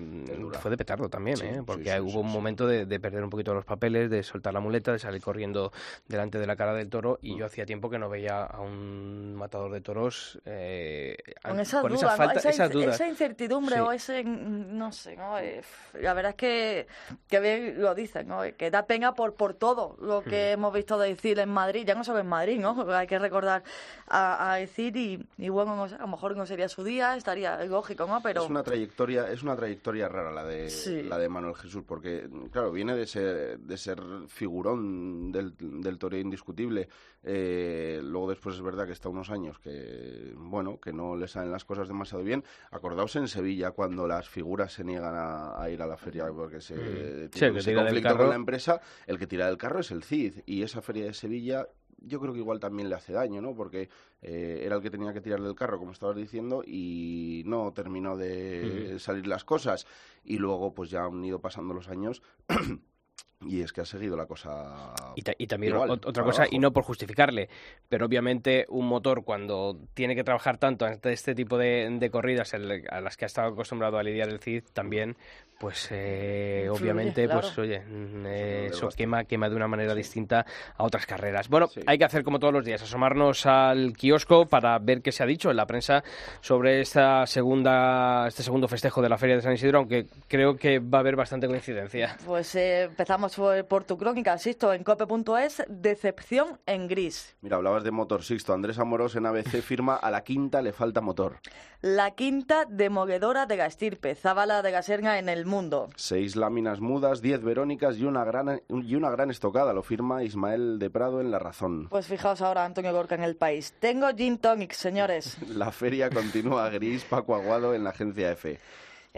fue 0.59 0.71
de 0.71 0.77
petardo 0.77 1.09
también, 1.09 1.37
¿eh? 1.41 1.63
porque 1.65 1.99
hubo 1.99 2.21
un 2.21 2.31
momento 2.31 2.67
de, 2.67 2.99
perder 2.99 3.23
un 3.23 3.29
poquito 3.29 3.53
los 3.53 3.65
papeles, 3.65 4.09
de 4.09 4.23
soltar 4.23 4.53
la 4.53 4.59
muleta, 4.59 4.91
de 4.91 4.99
salir 4.99 5.21
corriendo 5.21 5.71
delante 6.07 6.37
de 6.37 6.47
la 6.47 6.55
cara 6.55 6.73
del 6.73 6.89
toro 6.89 7.19
y 7.21 7.37
yo 7.37 7.45
mm. 7.45 7.47
hacía 7.47 7.65
tiempo 7.65 7.89
que 7.89 7.97
no 7.97 8.09
veía 8.09 8.43
a 8.43 8.59
un 8.59 9.35
matador 9.35 9.71
de 9.71 9.81
toros 9.81 10.39
eh, 10.45 11.17
con 11.41 11.59
esa 11.59 11.81
duda, 11.81 12.15
falta, 12.15 12.49
esa, 12.49 12.65
esa, 12.65 13.07
incertidumbre 13.07 13.79
o 13.81 13.91
ese 13.91 14.23
no 14.23 14.91
sé, 14.91 15.15
¿no? 15.15 15.37
Eh, 15.39 15.61
la 15.93 16.13
verdad 16.13 16.31
es 16.31 16.35
que 16.35 16.87
que 17.27 17.39
bien 17.39 17.81
lo 17.81 17.95
dicen, 17.95 18.27
¿no? 18.27 18.43
Que 18.57 18.71
da 18.71 18.85
pena 18.85 19.13
por, 19.13 19.33
por 19.35 19.53
todo 19.53 19.95
lo 19.99 20.21
que 20.21 20.51
hemos 20.51 20.73
visto 20.73 20.97
decir 20.97 21.39
en 21.39 21.49
Madrid, 21.49 21.85
ya 21.85 21.95
no 21.95 22.03
solo 22.03 22.19
en 22.19 22.27
Madrid, 22.27 22.59
¿no? 22.59 22.85
Hay 22.91 23.07
que 23.07 23.19
recordar 23.19 23.63
a, 24.07 24.55
decir 24.59 24.95
y, 24.97 25.25
y, 25.37 25.49
bueno, 25.49 25.83
a 25.83 25.87
lo 25.87 26.07
mejor 26.07 26.35
no 26.35 26.45
sería 26.45 26.67
su 26.67 26.83
día, 26.83 27.15
estaría 27.15 27.63
lógico, 27.65 28.05
¿no? 28.05 28.21
Pero... 28.21 28.43
Es 28.43 28.49
una 28.49 28.63
trayectoria, 28.63 29.29
es 29.29 29.43
una 29.43 29.55
trayectoria 29.55 30.07
rara 30.07 30.31
la 30.31 30.43
de, 30.43 31.05
la 31.07 31.17
de 31.17 31.29
Manuel 31.29 31.55
Jesús, 31.55 31.83
porque, 31.85 32.29
claro, 32.51 32.71
viene 32.71 32.95
de 32.95 33.05
ser, 33.05 33.59
de 33.59 33.77
ser 33.77 34.01
figurón 34.27 35.31
del, 35.31 35.53
del 35.57 35.97
toreo 35.97 36.19
indiscutible. 36.19 36.87
Eh, 37.21 37.99
luego 38.01 38.29
después 38.29 38.55
es 38.55 38.61
verdad 38.61 38.85
que 38.85 38.93
está 38.93 39.09
unos 39.09 39.29
años 39.29 39.59
que, 39.59 40.33
bueno, 40.37 40.79
que 40.79 40.93
no 40.93 41.17
le 41.17 41.27
salen 41.27 41.51
las 41.51 41.65
cosas 41.65 41.87
demasiado 41.87 42.23
bien. 42.23 42.43
Acordaos 42.71 43.15
en 43.17 43.27
Sevilla 43.27 43.71
cuando 43.71 44.07
las 44.07 44.29
figuras 44.29 44.71
se 44.71 44.83
niegan 44.83 45.13
a, 45.15 45.69
ir 45.69 45.81
a 45.81 45.87
la 45.87 45.97
feria 45.97 46.25
porque 46.33 46.61
se, 46.61 46.75
mm. 46.75 47.29
sí, 47.59 47.73
conflicto 47.73 48.17
con 48.17 48.29
la 48.29 48.35
empresa, 48.39 48.81
el 49.05 49.19
que 49.19 49.27
tira 49.27 49.45
del 49.45 49.57
carro 49.57 49.79
es 49.79 49.91
el 49.91 50.03
CID. 50.03 50.41
Y 50.45 50.63
esa 50.63 50.81
feria 50.81 51.05
de 51.05 51.13
Sevilla 51.13 51.67
yo 52.01 52.19
creo 52.19 52.33
que 52.33 52.39
igual 52.39 52.59
también 52.59 52.89
le 52.89 52.95
hace 52.95 53.13
daño, 53.13 53.41
¿no? 53.41 53.55
Porque 53.55 53.89
eh, 54.21 54.61
era 54.63 54.75
el 54.75 54.81
que 54.81 54.89
tenía 54.89 55.13
que 55.13 55.21
tirar 55.21 55.41
del 55.41 55.55
carro, 55.55 55.79
como 55.79 55.91
estabas 55.91 56.15
diciendo, 56.15 56.63
y 56.65 57.43
no 57.45 57.71
terminó 57.73 58.17
de 58.17 58.97
salir 58.99 59.27
las 59.27 59.43
cosas. 59.43 59.85
Y 60.23 60.37
luego, 60.37 60.73
pues 60.73 60.89
ya 60.89 61.05
han 61.05 61.23
ido 61.23 61.39
pasando 61.39 61.73
los 61.73 61.89
años 61.89 62.21
Y 63.45 63.61
es 63.61 63.71
que 63.71 63.79
ha 63.79 63.85
seguido 63.85 64.17
la 64.17 64.25
cosa. 64.25 64.93
Y, 65.15 65.47
también 65.47 65.73
otra 65.75 66.23
cosa, 66.23 66.45
y 66.51 66.59
no 66.59 66.73
por 66.73 66.83
justificarle, 66.83 67.47
pero 67.87 68.05
obviamente 68.05 68.65
un 68.67 68.85
motor 68.85 69.23
cuando 69.23 69.77
tiene 69.93 70.13
que 70.13 70.25
trabajar 70.25 70.57
tanto 70.57 70.85
ante 70.85 71.13
este 71.13 71.33
tipo 71.33 71.57
de, 71.57 72.09
corridas 72.11 72.53
a 72.53 72.57
las 72.57 73.15
que 73.15 73.25
ha 73.25 73.27
estado 73.27 73.49
acostumbrado 73.53 73.97
a 73.97 74.03
lidiar 74.03 74.27
el 74.27 74.39
CID, 74.39 74.63
también, 74.73 75.15
pues 75.57 75.87
eh, 75.91 76.67
obviamente, 76.69 77.29
pues 77.29 77.57
oye, 77.57 77.79
mm, 77.79 78.25
eso 78.25 78.89
quema, 78.89 79.23
quema 79.23 79.49
de 79.49 79.55
una 79.55 79.67
manera 79.67 79.95
distinta 79.95 80.45
a 80.75 80.83
otras 80.83 81.05
carreras. 81.05 81.47
Bueno, 81.47 81.69
hay 81.85 81.97
que 81.97 82.05
hacer 82.05 82.23
como 82.23 82.39
todos 82.39 82.53
los 82.53 82.65
días, 82.65 82.81
asomarnos 82.81 83.45
al 83.45 83.93
kiosco 83.95 84.47
para 84.47 84.77
ver 84.79 85.01
qué 85.01 85.13
se 85.13 85.23
ha 85.23 85.25
dicho 85.25 85.49
en 85.49 85.57
la 85.57 85.65
prensa 85.65 86.03
sobre 86.41 86.81
esta 86.81 87.25
segunda, 87.25 88.27
este 88.27 88.43
segundo 88.43 88.67
festejo 88.67 89.01
de 89.01 89.09
la 89.09 89.17
Feria 89.17 89.37
de 89.37 89.41
San 89.41 89.53
Isidro, 89.53 89.79
aunque 89.79 90.07
creo 90.27 90.57
que 90.57 90.79
va 90.79 90.97
a 90.97 91.01
haber 91.01 91.15
bastante 91.15 91.47
coincidencia. 91.47 92.17
Pues 92.25 92.55
eh, 92.55 92.83
empezamos 92.83 93.28
por, 93.35 93.83
tu 93.83 93.97
crónica, 93.97 94.37
Sisto, 94.37 94.73
en 94.73 94.83
cope.es, 94.83 95.63
decepción 95.67 96.59
en 96.65 96.87
gris. 96.87 97.35
Mira, 97.41 97.57
hablabas 97.57 97.83
de 97.83 97.91
motor, 97.91 98.23
Sixto. 98.23 98.53
Andrés 98.53 98.79
Amorós 98.79 99.15
en 99.15 99.25
ABC 99.25 99.61
firma 99.61 99.95
a 99.95 100.11
la 100.11 100.23
quinta 100.23 100.61
le 100.61 100.73
falta 100.73 101.01
motor. 101.01 101.39
La 101.81 102.11
quinta 102.11 102.65
demoledora 102.65 103.45
de 103.45 103.55
Gastirpe, 103.55 104.15
Zabala 104.15 104.61
de 104.61 104.71
Gaserga 104.71 105.19
en 105.19 105.29
el 105.29 105.45
mundo. 105.45 105.89
Seis 105.95 106.35
láminas 106.35 106.81
mudas, 106.81 107.21
diez 107.21 107.41
verónicas 107.41 107.97
y 107.97 108.05
una 108.05 108.25
gran, 108.25 108.61
y 108.67 108.95
una 108.95 109.09
gran 109.09 109.31
estocada, 109.31 109.73
lo 109.73 109.83
firma 109.83 110.23
Ismael 110.23 110.79
de 110.79 110.89
Prado 110.89 111.21
en 111.21 111.31
La 111.31 111.39
Razón. 111.39 111.87
Pues 111.89 112.07
fijaos 112.07 112.41
ahora, 112.41 112.65
Antonio 112.65 112.91
Gorka 112.91 113.15
en 113.15 113.23
el 113.23 113.35
país. 113.35 113.73
Tengo 113.79 114.09
gin 114.15 114.37
tonic, 114.39 114.73
señores. 114.73 115.37
la 115.47 115.71
feria 115.71 116.09
continúa 116.09 116.69
gris, 116.69 117.05
Paco 117.05 117.35
Aguado 117.35 117.73
en 117.73 117.83
la 117.83 117.91
agencia 117.91 118.31
EFE. 118.31 118.59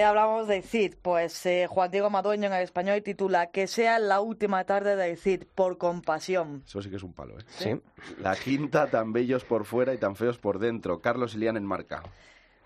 Hablamos 0.03 0.47
de 0.47 0.61
CID, 0.61 0.95
pues 1.01 1.45
eh, 1.45 1.67
Juan 1.69 1.91
Diego 1.91 2.09
Madueño 2.09 2.47
en 2.47 2.53
el 2.53 2.63
español 2.63 3.01
titula 3.03 3.51
Que 3.51 3.67
sea 3.67 3.99
la 3.99 4.21
última 4.21 4.63
tarde 4.65 4.95
de 4.95 5.15
CID, 5.15 5.43
por 5.55 5.77
compasión. 5.77 6.63
Eso 6.65 6.81
sí 6.81 6.89
que 6.89 6.95
es 6.97 7.03
un 7.03 7.13
palo, 7.13 7.39
¿eh? 7.39 7.43
Sí. 7.47 7.81
La 8.19 8.35
quinta, 8.35 8.87
tan 8.87 9.13
bellos 9.13 9.43
por 9.43 9.65
fuera 9.65 9.93
y 9.93 9.97
tan 9.97 10.15
feos 10.15 10.37
por 10.37 10.59
dentro. 10.59 11.01
Carlos 11.01 11.35
Ilián 11.35 11.57
en 11.57 11.65
marca. 11.65 12.03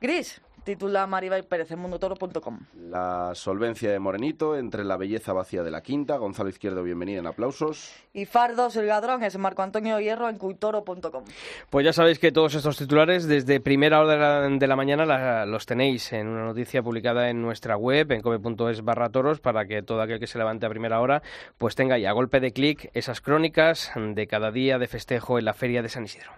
Gris, 0.02 0.42
titula 0.66 1.08
Maribel 1.08 1.46
Pérez 1.46 1.72
en 1.72 1.80
mundotoro.com. 1.80 2.60
La 2.90 3.32
solvencia 3.36 3.92
de 3.92 4.00
Morenito 4.00 4.58
entre 4.58 4.84
la 4.84 4.98
belleza 4.98 5.32
vacía 5.32 5.64
de 5.64 5.72
la 5.72 5.82
quinta. 5.82 6.18
Gonzalo 6.18 6.50
Izquierdo, 6.50 6.84
bienvenido 6.84 7.20
en 7.20 7.28
aplausos. 7.28 7.94
Y 8.14 8.26
Fardos, 8.26 8.76
el 8.76 8.88
ladrón, 8.88 9.24
es 9.24 9.38
Marco 9.38 9.62
Antonio 9.62 10.00
Hierro 10.00 10.28
en 10.28 10.38
cultoro.com. 10.38 11.24
Pues 11.70 11.86
ya 11.86 11.94
sabéis 11.94 12.20
que 12.20 12.32
todos 12.32 12.56
estos 12.56 12.78
titulares 12.78 13.28
desde 13.28 13.60
primera 13.60 14.02
hora 14.02 14.50
de 14.50 14.68
la, 14.68 14.76
mañana 14.76 15.46
los 15.46 15.66
tenéis 15.66 16.12
en 16.12 16.28
una 16.28 16.46
noticia 16.46 16.82
publicada 16.82 17.30
en 17.30 17.42
nuestra 17.42 17.78
web, 17.78 18.12
en 18.12 18.22
come.es 18.22 18.84
barra 18.84 19.10
toros, 19.10 19.40
para 19.40 19.66
que 19.66 19.84
todo 19.84 20.02
aquel 20.02 20.20
que 20.20 20.28
se 20.28 20.40
levante 20.40 20.66
a 20.66 20.70
primera 20.70 21.00
hora 21.00 21.22
pues 21.58 21.76
tenga 21.76 21.98
ya 22.00 22.10
a 22.10 22.14
golpe 22.14 22.40
de 22.40 22.52
clic 22.52 22.90
esas 22.94 23.22
crónicas 23.22 23.92
de 23.96 24.28
cada 24.28 24.52
día 24.52 24.80
de 24.80 24.88
festejo 24.88 25.38
en 25.38 25.46
la 25.46 25.54
Feria 25.54 25.82
de 25.84 25.90
San 25.90 26.06
Isidro. 26.06 26.32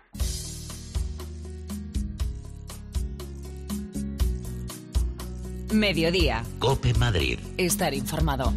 Mediodía. 5.71 6.43
Cope 6.59 6.93
Madrid. 6.93 7.39
Estar 7.57 7.93
informado. 7.93 8.53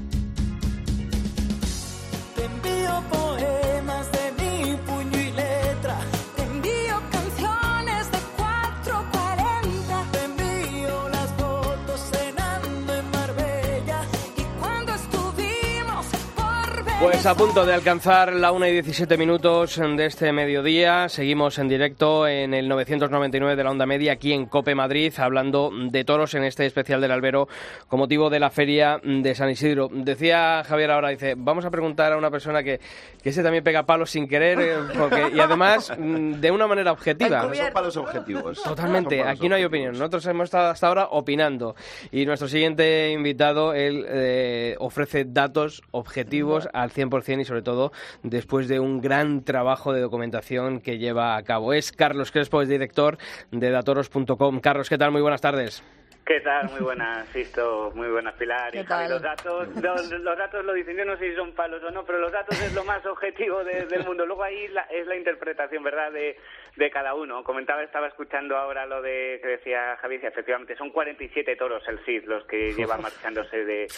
Pues 17.00 17.25
a 17.25 17.35
punto 17.35 17.64
de 17.64 17.73
alcanzar 17.73 18.35
la 18.35 18.52
1 18.52 18.66
y 18.66 18.73
17 18.73 19.16
minutos 19.16 19.76
de 19.76 20.04
este 20.04 20.33
mediodía, 20.33 21.09
seguimos 21.09 21.59
en 21.59 21.66
directo 21.66 22.28
en 22.28 22.52
el 22.52 22.69
999 22.69 23.57
de 23.57 23.64
la 23.64 23.71
onda 23.71 23.87
media 23.87 24.12
aquí 24.12 24.35
en 24.35 24.45
Cope 24.45 24.75
Madrid, 24.75 25.11
hablando 25.16 25.71
de 25.73 26.04
toros 26.04 26.35
en 26.35 26.45
este 26.45 26.66
especial 26.66 27.00
del 27.00 27.11
albero 27.11 27.49
con 27.88 28.00
motivo 28.00 28.28
de 28.28 28.38
la 28.38 28.50
feria 28.50 29.00
de 29.02 29.35
San 29.35 29.49
Isidro. 29.49 29.88
Decía 29.90 30.62
Javier 30.62 30.90
ahora, 30.90 31.09
dice, 31.09 31.37
vamos 31.38 31.64
a 31.64 31.71
preguntar 31.71 32.12
a 32.12 32.19
una 32.19 32.30
persona 32.30 32.62
que, 32.62 32.80
que 33.23 33.30
ese 33.30 33.42
también 33.42 33.64
pega 33.64 33.87
palos 33.87 34.11
sin 34.11 34.28
querer 34.28 34.61
eh, 34.61 34.76
porque, 34.99 35.30
y 35.35 35.40
además 35.40 35.90
mm, 35.99 36.33
de 36.33 36.50
una 36.50 36.66
manera 36.66 36.92
objetiva. 36.92 37.50
Son 37.54 37.73
palos 37.73 37.97
objetivos. 37.97 38.62
Totalmente, 38.62 39.23
aquí 39.23 39.49
no 39.49 39.54
hay 39.54 39.64
opinión. 39.64 39.92
Nosotros 39.92 40.26
hemos 40.26 40.45
estado 40.45 40.69
hasta 40.69 40.88
ahora 40.88 41.09
opinando 41.12 41.75
y 42.12 42.26
nuestro 42.26 42.47
siguiente 42.47 43.11
invitado, 43.11 43.73
él 43.73 44.04
eh, 44.07 44.76
ofrece 44.78 45.25
datos 45.25 45.80
objetivos 45.92 46.69
al 46.75 46.89
100% 46.90 47.40
y 47.40 47.44
sobre 47.44 47.62
todo 47.62 47.92
después 48.23 48.68
de 48.68 48.80
un 48.80 49.00
gran 49.00 49.42
trabajo 49.44 49.92
de 49.92 50.00
documentación 50.00 50.80
que 50.80 50.99
lleva 50.99 51.37
a 51.37 51.42
cabo. 51.42 51.73
Es 51.73 51.92
Carlos 51.92 52.30
Crespo, 52.30 52.62
es 52.62 52.68
director 52.68 53.18
de 53.50 53.70
datoros.com. 53.70 54.61
Carlos, 54.61 54.88
¿qué 54.88 54.99
tal? 54.99 55.12
Muy 55.12 55.23
buenas 55.23 55.40
tardes. 55.40 55.82
¿Qué 56.30 56.38
tal? 56.42 56.70
Muy 56.70 56.78
buenas, 56.82 57.26
Sisto. 57.30 57.90
Muy 57.96 58.06
buenas, 58.06 58.34
Pilar. 58.34 58.72
Y 58.72 58.84
los 59.08 59.20
datos, 59.20 59.66
los, 59.82 60.38
datos 60.38 60.64
lo 60.64 60.72
dicen, 60.75 60.96
yo 60.96 61.04
no 61.04 61.16
sé 61.16 61.30
si 61.30 61.34
son 61.34 61.52
palos 61.56 61.82
o 61.82 61.90
no, 61.90 62.04
pero 62.04 62.20
los 62.20 62.30
datos 62.30 62.56
es 62.62 62.72
lo 62.72 62.84
más 62.84 63.04
objetivo 63.04 63.64
del 63.64 64.04
mundo. 64.04 64.25
Luego 64.25 64.44
ahí 64.44 64.70
es 64.90 65.06
la 65.08 65.16
interpretación, 65.16 65.82
¿verdad?, 65.82 66.12
de, 66.12 66.38
de 66.76 66.90
cada 66.92 67.14
uno. 67.14 67.42
Comentaba, 67.42 67.82
estaba 67.82 68.06
escuchando 68.06 68.56
ahora 68.56 68.87
lo 68.87 69.02
de 69.02 69.40
que 69.42 69.49
decía 69.49 69.96
Javier, 69.96 70.25
efectivamente, 70.25 70.76
son 70.76 70.90
47 70.90 71.56
toros 71.56 71.82
el 71.88 71.99
CID 72.04 72.22
los 72.26 72.44
que 72.44 72.75
llevan 72.75 73.02
marchándose 73.02 73.64
de, 73.64 73.88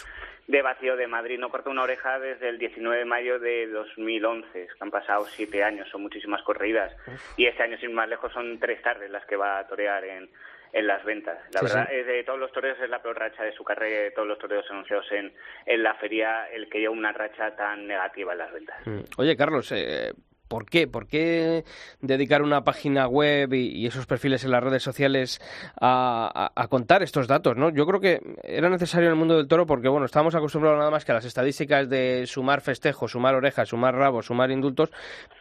de 0.46 0.62
vacío 0.62 0.96
de 0.96 1.06
Madrid. 1.06 1.38
No 1.38 1.50
corta 1.50 1.68
una 1.68 1.82
oreja 1.82 2.18
desde 2.18 2.48
el 2.48 2.56
19 2.56 3.00
de 3.00 3.04
mayo 3.04 3.40
de 3.40 3.66
2011. 3.66 4.68
Han 4.80 4.90
pasado 4.90 5.26
siete 5.26 5.62
años, 5.62 5.86
son 5.90 6.00
muchísimas 6.00 6.42
corridas. 6.44 6.96
Y 7.36 7.44
este 7.44 7.62
año, 7.62 7.76
sin 7.76 7.92
más 7.92 8.08
lejos, 8.08 8.32
son 8.32 8.58
tres 8.58 8.80
tardes 8.80 9.10
las 9.10 9.26
que 9.26 9.36
va 9.36 9.58
a 9.58 9.66
torear 9.66 10.02
en, 10.04 10.30
en 10.72 10.86
las 10.86 11.04
ventas. 11.04 11.38
La 11.52 11.60
verdad, 11.60 11.92
es 11.92 12.06
de 12.06 12.24
todos 12.24 12.38
los 12.38 12.50
toreros 12.52 12.78
es 12.80 12.88
la 12.88 13.02
peor 13.02 13.18
racha 13.18 13.44
de 13.44 13.52
su 13.52 13.62
carrera, 13.62 14.04
de 14.04 14.10
todos 14.10 14.26
los 14.26 14.38
toreros 14.38 14.64
anunciados 14.70 15.06
en, 15.12 15.32
en 15.66 15.82
la 15.82 15.94
feria, 15.94 16.46
el 16.50 16.68
que 16.68 16.80
lleva 16.80 16.94
una 16.94 17.12
racha 17.12 17.54
tan 17.54 17.86
negativa 17.86 18.32
en 18.32 18.38
las 18.38 18.52
ventas. 18.52 18.86
Mm. 18.86 19.00
Oye, 19.18 19.36
Carlos, 19.36 19.70
eh, 19.72 20.12
¿Por 20.52 20.66
qué? 20.66 20.86
¿Por 20.86 21.08
qué 21.08 21.64
dedicar 22.02 22.42
una 22.42 22.62
página 22.62 23.08
web 23.08 23.54
y, 23.54 23.86
esos 23.86 24.04
perfiles 24.04 24.44
en 24.44 24.50
las 24.50 24.62
redes 24.62 24.82
sociales 24.82 25.40
a, 25.80 26.50
contar 26.68 27.02
estos 27.02 27.26
datos? 27.26 27.56
¿no? 27.56 27.70
Yo 27.70 27.86
creo 27.86 28.00
que 28.00 28.20
era 28.42 28.68
necesario 28.68 29.08
en 29.08 29.14
el 29.14 29.18
mundo 29.18 29.38
del 29.38 29.48
toro 29.48 29.64
porque 29.64 29.88
bueno, 29.88 30.04
estábamos 30.04 30.34
acostumbrados 30.34 30.78
nada 30.78 30.90
más 30.90 31.06
que 31.06 31.12
a 31.12 31.14
las 31.14 31.24
estadísticas 31.24 31.88
de 31.88 32.26
sumar 32.26 32.60
festejos, 32.60 33.12
sumar 33.12 33.34
orejas, 33.34 33.70
sumar 33.70 33.94
rabos, 33.94 34.26
sumar 34.26 34.50
indultos, 34.50 34.92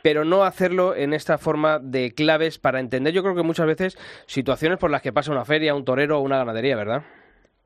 pero 0.02 0.24
no 0.24 0.46
hacerlo 0.46 0.96
en 0.96 1.12
esta 1.12 1.38
forma 1.38 1.80
de 1.80 2.14
claves 2.14 2.58
para 2.58 2.80
entender, 2.80 3.14
yo 3.14 3.22
creo 3.22 3.36
que 3.36 3.44
muchas 3.44 3.66
veces, 3.66 3.98
situaciones 4.28 4.80
por 4.80 4.92
las 4.92 5.02
que 5.02 5.12
pasa 5.12 5.34
una 5.34 5.44
feria, 5.44 5.76
un 5.76 5.84
torero 5.84 6.20
o 6.20 6.22
una 6.22 6.38
ganadería, 6.38 6.78
¿verdad? 6.78 7.04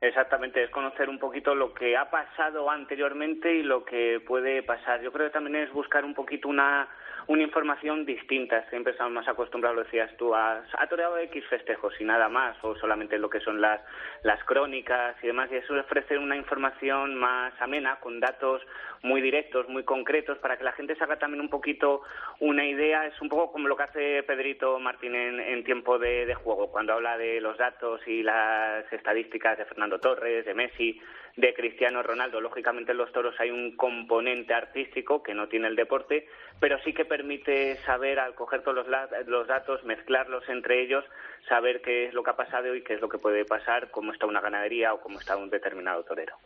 Exactamente, 0.00 0.62
es 0.62 0.70
conocer 0.70 1.08
un 1.08 1.18
poquito 1.20 1.54
lo 1.54 1.72
que 1.72 1.96
ha 1.96 2.10
pasado 2.10 2.68
anteriormente 2.70 3.54
y 3.54 3.62
lo 3.62 3.84
que 3.84 4.20
puede 4.26 4.62
pasar. 4.62 5.00
Yo 5.00 5.10
creo 5.12 5.28
que 5.28 5.32
también 5.32 5.56
es 5.56 5.72
buscar 5.72 6.04
un 6.04 6.14
poquito 6.14 6.48
una 6.48 6.88
una 7.28 7.42
información 7.42 8.04
distinta. 8.06 8.68
Siempre 8.70 8.92
estamos 8.92 9.12
más 9.12 9.28
acostumbrados, 9.28 9.76
lo 9.76 9.84
decías 9.84 10.10
tú, 10.16 10.34
a, 10.34 10.62
a 10.78 10.86
toreado 10.88 11.18
X 11.18 11.44
festejos 11.48 11.94
y 12.00 12.04
nada 12.04 12.28
más, 12.28 12.56
o 12.62 12.76
solamente 12.76 13.18
lo 13.18 13.28
que 13.28 13.40
son 13.40 13.60
las, 13.60 13.80
las 14.22 14.42
crónicas 14.44 15.16
y 15.22 15.26
demás, 15.26 15.50
y 15.50 15.56
eso 15.56 15.74
ofrece 15.74 16.18
una 16.18 16.36
información 16.36 17.14
más 17.16 17.52
amena, 17.60 17.96
con 17.96 18.20
datos 18.20 18.62
muy 19.02 19.20
directos, 19.20 19.68
muy 19.68 19.84
concretos, 19.84 20.38
para 20.38 20.56
que 20.56 20.64
la 20.64 20.72
gente 20.72 20.94
se 20.96 21.04
haga 21.04 21.18
también 21.18 21.40
un 21.40 21.50
poquito 21.50 22.02
una 22.40 22.64
idea. 22.64 23.06
Es 23.06 23.20
un 23.20 23.28
poco 23.28 23.52
como 23.52 23.68
lo 23.68 23.76
que 23.76 23.82
hace 23.82 24.22
Pedrito 24.22 24.78
Martín 24.78 25.14
en, 25.14 25.64
tiempo 25.64 25.98
de, 25.98 26.26
de 26.26 26.34
juego, 26.34 26.70
cuando 26.70 26.92
habla 26.92 27.18
de 27.18 27.40
los 27.40 27.58
datos 27.58 28.00
y 28.06 28.22
las 28.22 28.90
estadísticas 28.92 29.58
de 29.58 29.64
Fernando 29.64 29.98
Torres, 29.98 30.44
de 30.44 30.54
Messi, 30.54 31.00
de 31.36 31.54
Cristiano 31.54 32.02
Ronaldo. 32.02 32.40
Lógicamente 32.40 32.92
en 32.92 32.98
los 32.98 33.12
toros 33.12 33.34
hay 33.38 33.50
un 33.50 33.76
componente 33.76 34.54
artístico 34.54 35.22
que 35.22 35.34
no 35.34 35.48
tiene 35.48 35.68
el 35.68 35.76
deporte, 35.76 36.26
pero 36.60 36.78
sí 36.82 36.92
que 36.92 37.04
permite 37.04 37.76
saber, 37.84 38.18
al 38.18 38.34
coger 38.34 38.62
todos 38.62 38.86
los, 38.86 39.46
datos, 39.46 39.84
mezclarlos 39.84 40.48
entre 40.48 40.82
ellos, 40.82 41.04
saber 41.48 41.82
qué 41.82 42.06
es 42.06 42.14
lo 42.14 42.22
que 42.22 42.30
ha 42.30 42.36
pasado 42.36 42.74
y 42.74 42.82
qué 42.82 42.94
es 42.94 43.00
lo 43.00 43.08
que 43.08 43.18
puede 43.18 43.44
pasar, 43.44 43.90
cómo 43.90 44.12
está 44.12 44.26
una 44.26 44.40
ganadería 44.40 44.94
o 44.94 45.00
cómo 45.00 45.20
está 45.20 45.36
un 45.36 45.50
determinado 45.50 46.02
torero. 46.04 46.36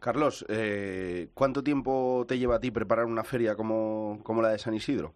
Carlos, 0.00 0.44
eh, 0.48 1.28
¿cuánto 1.32 1.62
tiempo 1.62 2.26
te 2.28 2.38
lleva 2.38 2.56
a 2.56 2.60
ti 2.60 2.70
preparar 2.70 3.06
una 3.06 3.24
feria 3.24 3.54
como 3.54 4.42
la 4.42 4.50
de 4.50 4.58
San 4.58 4.74
Isidro? 4.74 5.14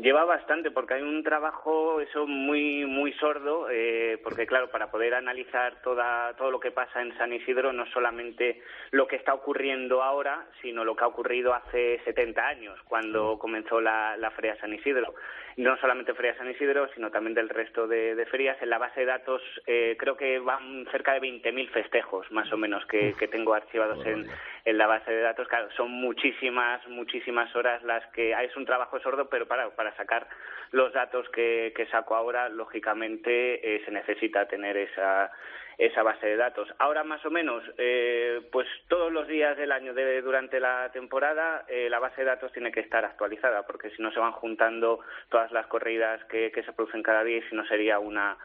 Lleva 0.00 0.24
bastante, 0.24 0.70
porque 0.70 0.94
hay 0.94 1.02
un 1.02 1.24
trabajo 1.24 2.00
eso 2.00 2.24
muy 2.24 2.86
muy 2.86 3.12
sordo, 3.14 3.68
eh, 3.68 4.16
porque 4.22 4.46
claro, 4.46 4.70
para 4.70 4.92
poder 4.92 5.12
analizar 5.12 5.82
toda, 5.82 6.34
todo 6.36 6.52
lo 6.52 6.60
que 6.60 6.70
pasa 6.70 7.02
en 7.02 7.18
San 7.18 7.32
Isidro, 7.32 7.72
no 7.72 7.84
solamente 7.86 8.62
lo 8.92 9.08
que 9.08 9.16
está 9.16 9.34
ocurriendo 9.34 10.00
ahora, 10.04 10.46
sino 10.62 10.84
lo 10.84 10.94
que 10.94 11.02
ha 11.02 11.08
ocurrido 11.08 11.52
hace 11.52 12.00
70 12.04 12.46
años, 12.46 12.78
cuando 12.84 13.40
comenzó 13.40 13.80
la, 13.80 14.16
la 14.16 14.30
Feria 14.30 14.56
San 14.60 14.72
Isidro 14.72 15.14
no 15.58 15.76
solamente 15.78 16.14
Feria 16.14 16.36
San 16.36 16.48
Isidro, 16.48 16.88
sino 16.94 17.10
también 17.10 17.34
del 17.34 17.48
resto 17.48 17.88
de, 17.88 18.24
ferias. 18.30 18.56
En 18.62 18.70
la 18.70 18.78
base 18.78 19.00
de 19.00 19.06
datos 19.06 19.42
eh, 19.66 19.96
creo 19.98 20.16
que 20.16 20.38
van 20.38 20.86
cerca 20.92 21.12
de 21.14 21.20
20.000 21.20 21.70
festejos, 21.70 22.30
más 22.30 22.50
o 22.52 22.56
menos, 22.56 22.86
que, 22.86 23.12
tengo 23.28 23.54
archivados 23.54 24.06
en, 24.06 24.24
en, 24.64 24.78
la 24.78 24.86
base 24.86 25.10
de 25.10 25.20
datos. 25.20 25.48
Claro, 25.48 25.68
son 25.76 25.90
muchísimas, 25.90 26.86
muchísimas 26.86 27.54
horas 27.56 27.82
las 27.82 28.06
que... 28.12 28.30
Es 28.30 28.56
un 28.56 28.64
trabajo 28.64 29.00
sordo, 29.00 29.28
pero 29.28 29.46
para, 29.48 29.68
para 29.70 29.87
sacar 29.96 30.26
los 30.72 30.92
datos 30.92 31.28
que, 31.30 31.72
que 31.74 31.86
saco 31.86 32.14
ahora, 32.14 32.48
lógicamente, 32.48 33.76
eh, 33.76 33.82
se 33.84 33.90
necesita 33.90 34.46
tener 34.46 34.76
esa 34.76 35.30
esa 35.78 36.02
base 36.02 36.26
de 36.26 36.36
datos. 36.36 36.68
Ahora 36.78 37.04
más 37.04 37.24
o 37.24 37.30
menos, 37.30 37.62
eh, 37.78 38.40
pues 38.50 38.66
todos 38.88 39.12
los 39.12 39.28
días 39.28 39.56
del 39.56 39.70
año 39.70 39.94
de, 39.94 40.20
durante 40.22 40.58
la 40.58 40.90
temporada 40.92 41.64
eh, 41.68 41.88
la 41.88 42.00
base 42.00 42.22
de 42.22 42.26
datos 42.26 42.52
tiene 42.52 42.72
que 42.72 42.80
estar 42.80 43.04
actualizada 43.04 43.64
porque 43.64 43.90
si 43.90 44.02
no 44.02 44.10
se 44.10 44.18
van 44.18 44.32
juntando 44.32 44.98
todas 45.28 45.52
las 45.52 45.68
corridas 45.68 46.22
que, 46.24 46.50
que 46.50 46.64
se 46.64 46.72
producen 46.72 47.04
cada 47.04 47.22
día 47.22 47.38
y 47.38 47.42
si 47.42 47.54
no 47.54 47.64
sería 47.66 48.00
una 48.00 48.36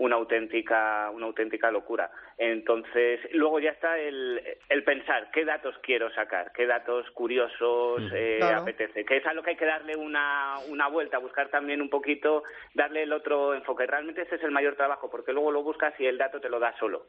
una 0.00 0.16
auténtica, 0.16 1.10
una 1.10 1.26
auténtica 1.26 1.70
locura. 1.70 2.10
Entonces, 2.38 3.20
luego 3.32 3.60
ya 3.60 3.70
está 3.70 3.98
el, 3.98 4.40
el 4.68 4.82
pensar 4.82 5.30
qué 5.30 5.44
datos 5.44 5.74
quiero 5.82 6.10
sacar, 6.14 6.52
qué 6.52 6.66
datos 6.66 7.08
curiosos 7.10 8.02
eh, 8.14 8.40
apetece, 8.42 9.04
que 9.04 9.18
es 9.18 9.26
a 9.26 9.34
lo 9.34 9.42
que 9.42 9.50
hay 9.50 9.56
que 9.56 9.66
darle 9.66 9.96
una, 9.96 10.54
una 10.68 10.88
vuelta, 10.88 11.18
buscar 11.18 11.48
también 11.50 11.82
un 11.82 11.90
poquito, 11.90 12.44
darle 12.72 13.02
el 13.02 13.12
otro 13.12 13.54
enfoque. 13.54 13.86
Realmente 13.86 14.22
ese 14.22 14.36
es 14.36 14.42
el 14.42 14.52
mayor 14.52 14.74
trabajo, 14.74 15.10
porque 15.10 15.34
luego 15.34 15.52
lo 15.52 15.62
buscas 15.62 15.92
y 16.00 16.06
el 16.06 16.16
dato 16.16 16.40
te 16.40 16.48
lo 16.48 16.58
da 16.58 16.74
solo. 16.78 17.08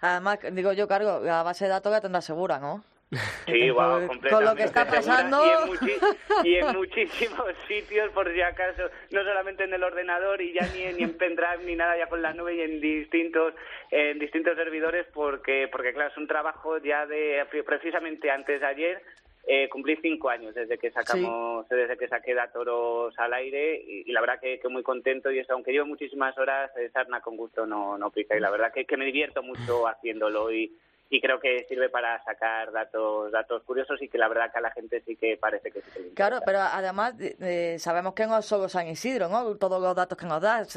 Además, 0.00 0.38
digo 0.52 0.72
yo, 0.72 0.86
cargo, 0.86 1.20
la 1.24 1.42
base 1.42 1.64
de 1.64 1.70
datos 1.70 1.90
la 1.90 2.00
tendrá 2.00 2.20
segura, 2.20 2.60
¿no? 2.60 2.84
Sí, 3.46 3.70
wow, 3.70 4.08
Con 4.30 4.44
lo 4.44 4.54
que 4.54 4.62
está 4.62 4.86
pasando. 4.86 5.42
Y 6.44 6.56
en, 6.56 6.66
muchísimos 6.76 7.48
sitios, 7.68 8.10
por 8.12 8.32
si 8.32 8.40
acaso, 8.40 8.84
no 9.10 9.22
solamente 9.22 9.64
en 9.64 9.74
el 9.74 9.82
ordenador 9.82 10.40
y 10.40 10.54
ya 10.54 10.66
ni, 10.72 10.84
ni 10.94 11.02
en 11.04 11.16
pendrive 11.18 11.64
ni 11.64 11.76
nada, 11.76 11.96
ya 11.98 12.06
con 12.06 12.22
la 12.22 12.32
nube 12.32 12.54
y 12.54 12.62
en 12.62 12.80
distintos, 12.80 13.54
en 13.90 14.18
distintos 14.18 14.56
servidores, 14.56 15.06
porque, 15.12 15.68
porque 15.70 15.92
claro, 15.92 16.10
es 16.10 16.16
un 16.16 16.26
trabajo 16.26 16.78
ya 16.78 17.04
de, 17.06 17.46
precisamente 17.66 18.30
antes 18.30 18.60
de 18.60 18.66
ayer, 18.66 19.02
eh, 19.46 19.68
cumplí 19.68 19.98
cinco 20.00 20.30
años 20.30 20.54
desde 20.54 20.78
que 20.78 20.90
sacamos, 20.90 21.68
desde 21.68 21.98
que 21.98 22.08
saqué 22.08 22.32
Datoros 22.32 23.18
al 23.18 23.34
aire 23.34 23.74
y, 23.74 24.10
la 24.12 24.20
verdad 24.20 24.40
que, 24.40 24.58
que, 24.60 24.68
muy 24.68 24.84
contento 24.84 25.30
y 25.30 25.40
eso, 25.40 25.52
aunque 25.52 25.72
llevo 25.72 25.86
muchísimas 25.86 26.38
horas, 26.38 26.70
sarna 26.92 27.20
con 27.20 27.36
gusto 27.36 27.66
no, 27.66 27.98
no 27.98 28.10
pica. 28.10 28.36
Y 28.36 28.40
la 28.40 28.50
verdad 28.50 28.72
que, 28.72 28.84
que 28.84 28.96
me 28.96 29.04
divierto 29.04 29.42
mucho 29.42 29.86
haciéndolo 29.88 30.50
y, 30.52 30.72
y 31.12 31.20
creo 31.20 31.38
que 31.38 31.66
sirve 31.68 31.90
para 31.90 32.24
sacar 32.24 32.72
datos 32.72 33.30
datos 33.30 33.62
curiosos 33.64 34.00
y 34.00 34.08
que 34.08 34.16
la 34.16 34.28
verdad 34.28 34.50
que 34.50 34.58
a 34.58 34.62
la 34.62 34.70
gente 34.70 35.02
sí 35.04 35.14
que 35.14 35.36
parece 35.36 35.70
que 35.70 35.82
sí 35.82 36.10
Claro, 36.14 36.40
pero 36.44 36.60
además 36.60 37.14
eh, 37.20 37.76
sabemos 37.78 38.14
que 38.14 38.26
no 38.26 38.38
es 38.38 38.46
solo 38.46 38.66
San 38.66 38.88
Isidro, 38.88 39.28
¿no? 39.28 39.54
Todos 39.56 39.80
los 39.82 39.94
datos 39.94 40.16
que 40.16 40.24
nos 40.24 40.40
das, 40.40 40.74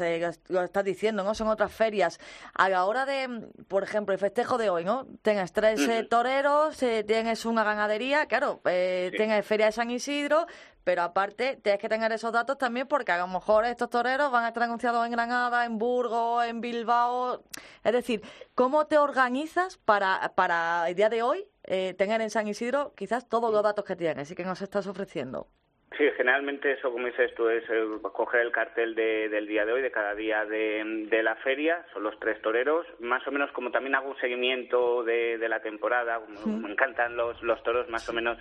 lo 0.48 0.62
estás 0.62 0.84
diciendo, 0.84 1.24
¿no? 1.24 1.34
Son 1.34 1.48
otras 1.48 1.72
ferias. 1.72 2.20
A 2.52 2.68
la 2.68 2.84
hora 2.84 3.06
de, 3.06 3.48
por 3.66 3.82
ejemplo, 3.82 4.12
el 4.12 4.18
festejo 4.18 4.58
de 4.58 4.68
hoy, 4.68 4.84
¿no? 4.84 5.06
Tienes 5.22 5.54
tres 5.54 5.80
eh, 5.88 6.04
toreros, 6.04 6.82
eh, 6.82 7.02
tienes 7.02 7.46
una 7.46 7.64
ganadería, 7.64 8.26
claro, 8.26 8.60
eh, 8.66 9.12
tienes 9.16 9.46
feria 9.46 9.66
de 9.66 9.72
San 9.72 9.90
Isidro, 9.90 10.46
pero 10.86 11.02
aparte 11.02 11.56
tienes 11.56 11.80
que 11.80 11.88
tener 11.88 12.12
esos 12.12 12.30
datos 12.30 12.58
también 12.58 12.86
porque 12.86 13.10
a 13.10 13.18
lo 13.18 13.26
mejor 13.26 13.64
estos 13.64 13.90
toreros 13.90 14.30
van 14.30 14.44
a 14.44 14.48
estar 14.48 14.62
anunciados 14.62 15.04
en 15.04 15.10
Granada, 15.10 15.64
en 15.64 15.78
Burgos, 15.78 16.44
en 16.44 16.60
Bilbao. 16.60 17.42
Es 17.82 17.92
decir, 17.92 18.22
¿cómo 18.54 18.86
te 18.86 18.96
organizas 18.96 19.78
para, 19.78 20.32
para 20.36 20.88
el 20.88 20.94
día 20.94 21.08
de 21.08 21.24
hoy 21.24 21.48
eh, 21.64 21.94
tener 21.98 22.20
en 22.20 22.30
San 22.30 22.46
Isidro 22.46 22.94
quizás 22.94 23.28
todos 23.28 23.52
los 23.52 23.64
datos 23.64 23.84
que 23.84 23.96
tienes 23.96 24.30
y 24.30 24.36
que 24.36 24.44
nos 24.44 24.62
estás 24.62 24.86
ofreciendo? 24.86 25.48
Sí, 25.96 26.04
generalmente 26.14 26.72
eso, 26.72 26.92
como 26.92 27.06
dices 27.06 27.34
tú, 27.34 27.48
es 27.48 27.64
coger 28.12 28.42
el 28.42 28.52
cartel 28.52 28.94
de, 28.94 29.30
del 29.30 29.46
día 29.46 29.64
de 29.64 29.72
hoy, 29.72 29.80
de 29.80 29.90
cada 29.90 30.14
día 30.14 30.44
de, 30.44 31.06
de, 31.08 31.22
la 31.22 31.36
feria, 31.36 31.86
son 31.92 32.02
los 32.02 32.18
tres 32.18 32.40
toreros, 32.42 32.86
más 33.00 33.26
o 33.26 33.30
menos 33.30 33.50
como 33.52 33.70
también 33.70 33.94
hago 33.94 34.10
un 34.10 34.18
seguimiento 34.18 35.04
de, 35.04 35.38
de 35.38 35.48
la 35.48 35.60
temporada, 35.60 36.20
me 36.44 36.70
encantan 36.70 37.16
los, 37.16 37.42
los 37.42 37.62
toros, 37.62 37.88
más 37.88 38.06
o 38.10 38.12
menos 38.12 38.36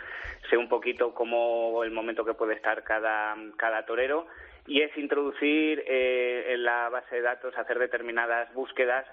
sé 0.49 0.57
un 0.57 0.67
poquito 0.67 1.13
cómo 1.13 1.83
el 1.85 1.91
momento 1.91 2.25
que 2.25 2.33
puede 2.33 2.55
estar 2.55 2.83
cada, 2.83 3.37
cada 3.55 3.85
torero, 3.85 4.27
y 4.67 4.81
es 4.81 4.97
introducir 4.97 5.81
eh, 5.87 6.53
en 6.53 6.63
la 6.63 6.89
base 6.89 7.15
de 7.15 7.21
datos, 7.21 7.57
hacer 7.57 7.79
determinadas 7.79 8.53
búsquedas 8.53 9.05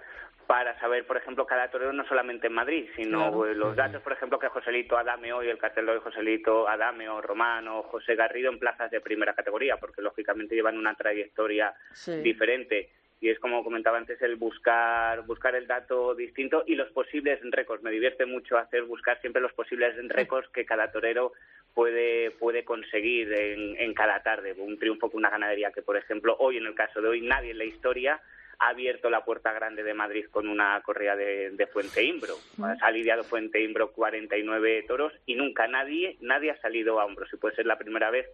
para 0.47 0.79
saber, 0.81 1.07
por 1.07 1.17
ejemplo, 1.17 1.47
cada 1.47 1.71
torero 1.71 1.93
no 1.93 2.07
solamente 2.07 2.49
en 2.49 2.53
Madrid, 2.53 2.87
sino 2.97 3.47
eh, 3.47 3.55
los 3.55 3.77
datos, 3.77 4.03
por 4.03 4.13
ejemplo, 4.13 4.39
que 4.39 4.49
Joselito 4.49 4.97
Adame 4.97 5.33
hoy, 5.33 5.49
el 5.49 5.59
cartel 5.59 5.87
de 5.87 5.93
hoy 5.93 6.01
Joselito 6.03 6.69
Adame 6.69 7.09
o 7.09 7.21
Romano 7.21 7.83
José 7.85 8.15
Garrido 8.15 8.51
en 8.51 8.59
plazas 8.59 8.91
de 8.91 9.01
primera 9.01 9.35
categoría, 9.35 9.77
porque 9.77 10.03
lógicamente 10.03 10.55
llevan 10.55 10.79
una 10.79 10.95
trayectoria 10.95 11.75
diferente. 12.23 12.91
Y 13.21 13.31
es 13.31 13.39
como 13.39 13.63
comentaba 13.63 13.99
antes 13.99 14.21
el 14.21 14.35
buscar 14.35 15.23
buscar 15.23 15.55
el 15.55 15.69
dato 15.69 16.13
distinto 16.15 16.65
y 16.67 16.75
los 16.75 16.91
posibles 16.91 17.39
récords. 17.43 17.85
Me 17.85 17.93
divierte 17.93 18.27
mucho 18.27 18.59
hacer 18.59 18.83
buscar 18.83 19.21
siempre 19.21 19.41
los 19.41 19.53
posibles 19.53 19.95
récords 20.09 20.49
que 20.49 20.67
cada 20.67 20.91
torero 20.91 21.33
puede 21.73 22.33
puede 22.33 22.65
conseguir 22.65 23.33
en, 23.33 23.77
en 23.79 23.95
cada 23.95 24.25
tarde. 24.25 24.55
Un 24.59 24.77
triunfo 24.77 25.09
con 25.09 25.19
una 25.19 25.31
ganadería 25.31 25.71
que, 25.71 25.83
por 25.83 25.97
ejemplo, 25.97 26.37
hoy 26.41 26.57
en 26.57 26.67
el 26.67 26.75
caso 26.75 27.01
de 27.01 27.09
hoy 27.09 27.21
nadie 27.21 27.53
en 27.53 27.59
la 27.59 27.65
historia 27.65 28.21
ha 28.63 28.69
abierto 28.69 29.11
la 29.11 29.25
puerta 29.25 29.53
grande 29.53 29.83
de 29.83 29.93
Madrid 29.93 30.27
con 30.31 30.49
una 30.49 30.81
corrida 30.83 31.17
de, 31.17 31.51
de 31.51 31.67
Fuente 31.67 32.05
Imbro. 32.05 32.35
Ha 32.81 32.91
lidiado 32.93 33.25
Fuente 33.25 33.61
Imbro 33.61 33.91
49 33.91 34.85
toros 34.87 35.13
y 35.27 35.35
nunca 35.35 35.67
nadie 35.67 36.17
nadie 36.21 36.53
ha 36.53 36.61
salido 36.61 37.01
a 37.01 37.05
hombros. 37.05 37.29
Y 37.33 37.37
puede 37.39 37.57
ser 37.57 37.67
la 37.67 37.77
primera 37.77 38.11
vez 38.11 38.27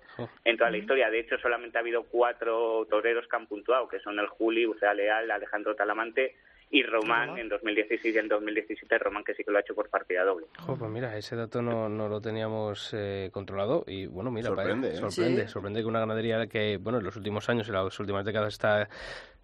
en 0.44 0.58
toda 0.58 0.70
la 0.70 0.76
historia. 0.76 1.08
De 1.11 1.20
hecho, 1.20 1.38
solamente 1.38 1.78
ha 1.78 1.80
habido 1.80 2.04
cuatro 2.04 2.87
toreros 2.90 3.26
que 3.26 3.37
han 3.37 3.47
puntuado, 3.47 3.88
que 3.88 4.00
son 4.00 4.18
el 4.18 4.26
Juli, 4.26 4.66
Ucea 4.66 4.92
Leal, 4.92 5.30
Alejandro 5.30 5.75
Talamante 5.75 6.37
y 6.70 6.82
Román 6.82 7.38
en 7.38 7.49
2016 7.49 8.14
y 8.14 8.18
en 8.18 8.28
2017 8.28 8.99
Román 8.99 9.25
que 9.25 9.35
sí 9.35 9.42
que 9.42 9.50
lo 9.50 9.56
ha 9.56 9.62
hecho 9.62 9.75
por 9.75 9.88
partida 9.88 10.23
doble. 10.25 10.47
pues 10.66 10.90
mira, 10.90 11.16
ese 11.16 11.35
dato 11.35 11.62
no, 11.62 11.88
no 11.88 12.08
lo 12.08 12.20
teníamos 12.20 12.92
eh, 12.92 13.30
controlado 13.32 13.85
y 13.87 14.06
bueno, 14.06 14.30
mira, 14.30 14.49
sorprende, 14.49 14.90
¿eh? 14.90 14.97
sorprende, 14.97 15.49
sorprende 15.49 15.80
que 15.80 15.87
una 15.87 16.00
ganadería 16.00 16.47
que 16.47 16.76
bueno, 16.76 16.99
en 16.99 17.04
los 17.04 17.16
últimos 17.16 17.48
años, 17.48 17.68
en 17.68 17.74
las 17.74 17.98
últimas 17.98 18.26
décadas 18.26 18.53
está 18.53 18.88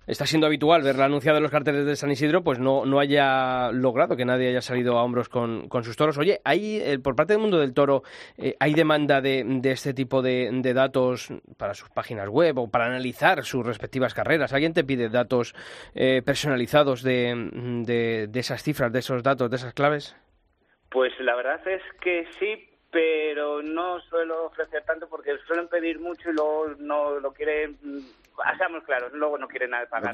está 0.06 0.26
siendo 0.26 0.46
habitual 0.46 0.82
verla 0.82 1.06
anunciada 1.06 1.38
en 1.38 1.42
los 1.42 1.52
carteles 1.52 1.86
de 1.86 1.96
San 1.96 2.10
Isidro, 2.10 2.42
pues 2.42 2.58
no, 2.58 2.84
no 2.84 3.00
haya 3.00 3.70
logrado 3.72 4.16
que 4.16 4.24
nadie 4.24 4.48
haya 4.48 4.60
salido 4.60 4.98
a 4.98 5.02
hombros 5.02 5.28
con, 5.28 5.68
con 5.68 5.84
sus 5.84 5.96
toros. 5.96 6.18
Oye, 6.18 6.40
¿hay, 6.44 6.80
eh, 6.80 6.98
por 6.98 7.16
parte 7.16 7.34
del 7.34 7.42
mundo 7.42 7.58
del 7.58 7.74
toro, 7.74 8.02
eh, 8.36 8.56
¿hay 8.60 8.74
demanda 8.74 9.20
de, 9.20 9.44
de 9.44 9.70
este 9.70 9.94
tipo 9.94 10.22
de, 10.22 10.50
de, 10.52 10.74
datos 10.74 11.28
para 11.56 11.74
sus 11.74 11.88
páginas 11.90 12.28
web 12.28 12.58
o 12.58 12.70
para 12.70 12.86
analizar 12.86 13.44
sus 13.44 13.64
respectivas 13.64 14.14
carreras? 14.14 14.52
¿Alguien 14.52 14.74
te 14.74 14.84
pide 14.84 15.08
datos 15.08 15.54
eh, 15.94 16.22
personalizados 16.24 17.02
de, 17.02 17.34
de, 17.84 18.26
de 18.28 18.40
esas 18.40 18.62
cifras, 18.62 18.92
de 18.92 18.98
esos 18.98 19.22
datos, 19.22 19.50
de 19.50 19.56
esas 19.56 19.74
claves? 19.74 20.16
Pues 20.90 21.12
la 21.20 21.34
verdad 21.34 21.60
es 21.66 21.82
que 22.00 22.26
sí, 22.38 22.68
pero 22.90 23.62
no 23.62 24.00
suelo 24.02 24.46
ofrecer 24.46 24.84
tanto 24.84 25.08
porque 25.08 25.32
suelen 25.46 25.66
pedir 25.68 25.98
mucho 25.98 26.30
y 26.30 26.34
luego 26.34 26.68
no 26.78 27.18
lo 27.18 27.32
quieren 27.32 27.76
seamos 28.56 28.84
claros, 28.84 29.12
luego 29.12 29.38
no 29.38 29.48
quieren 29.48 29.70
nada 29.70 29.86
pagar. 29.86 30.12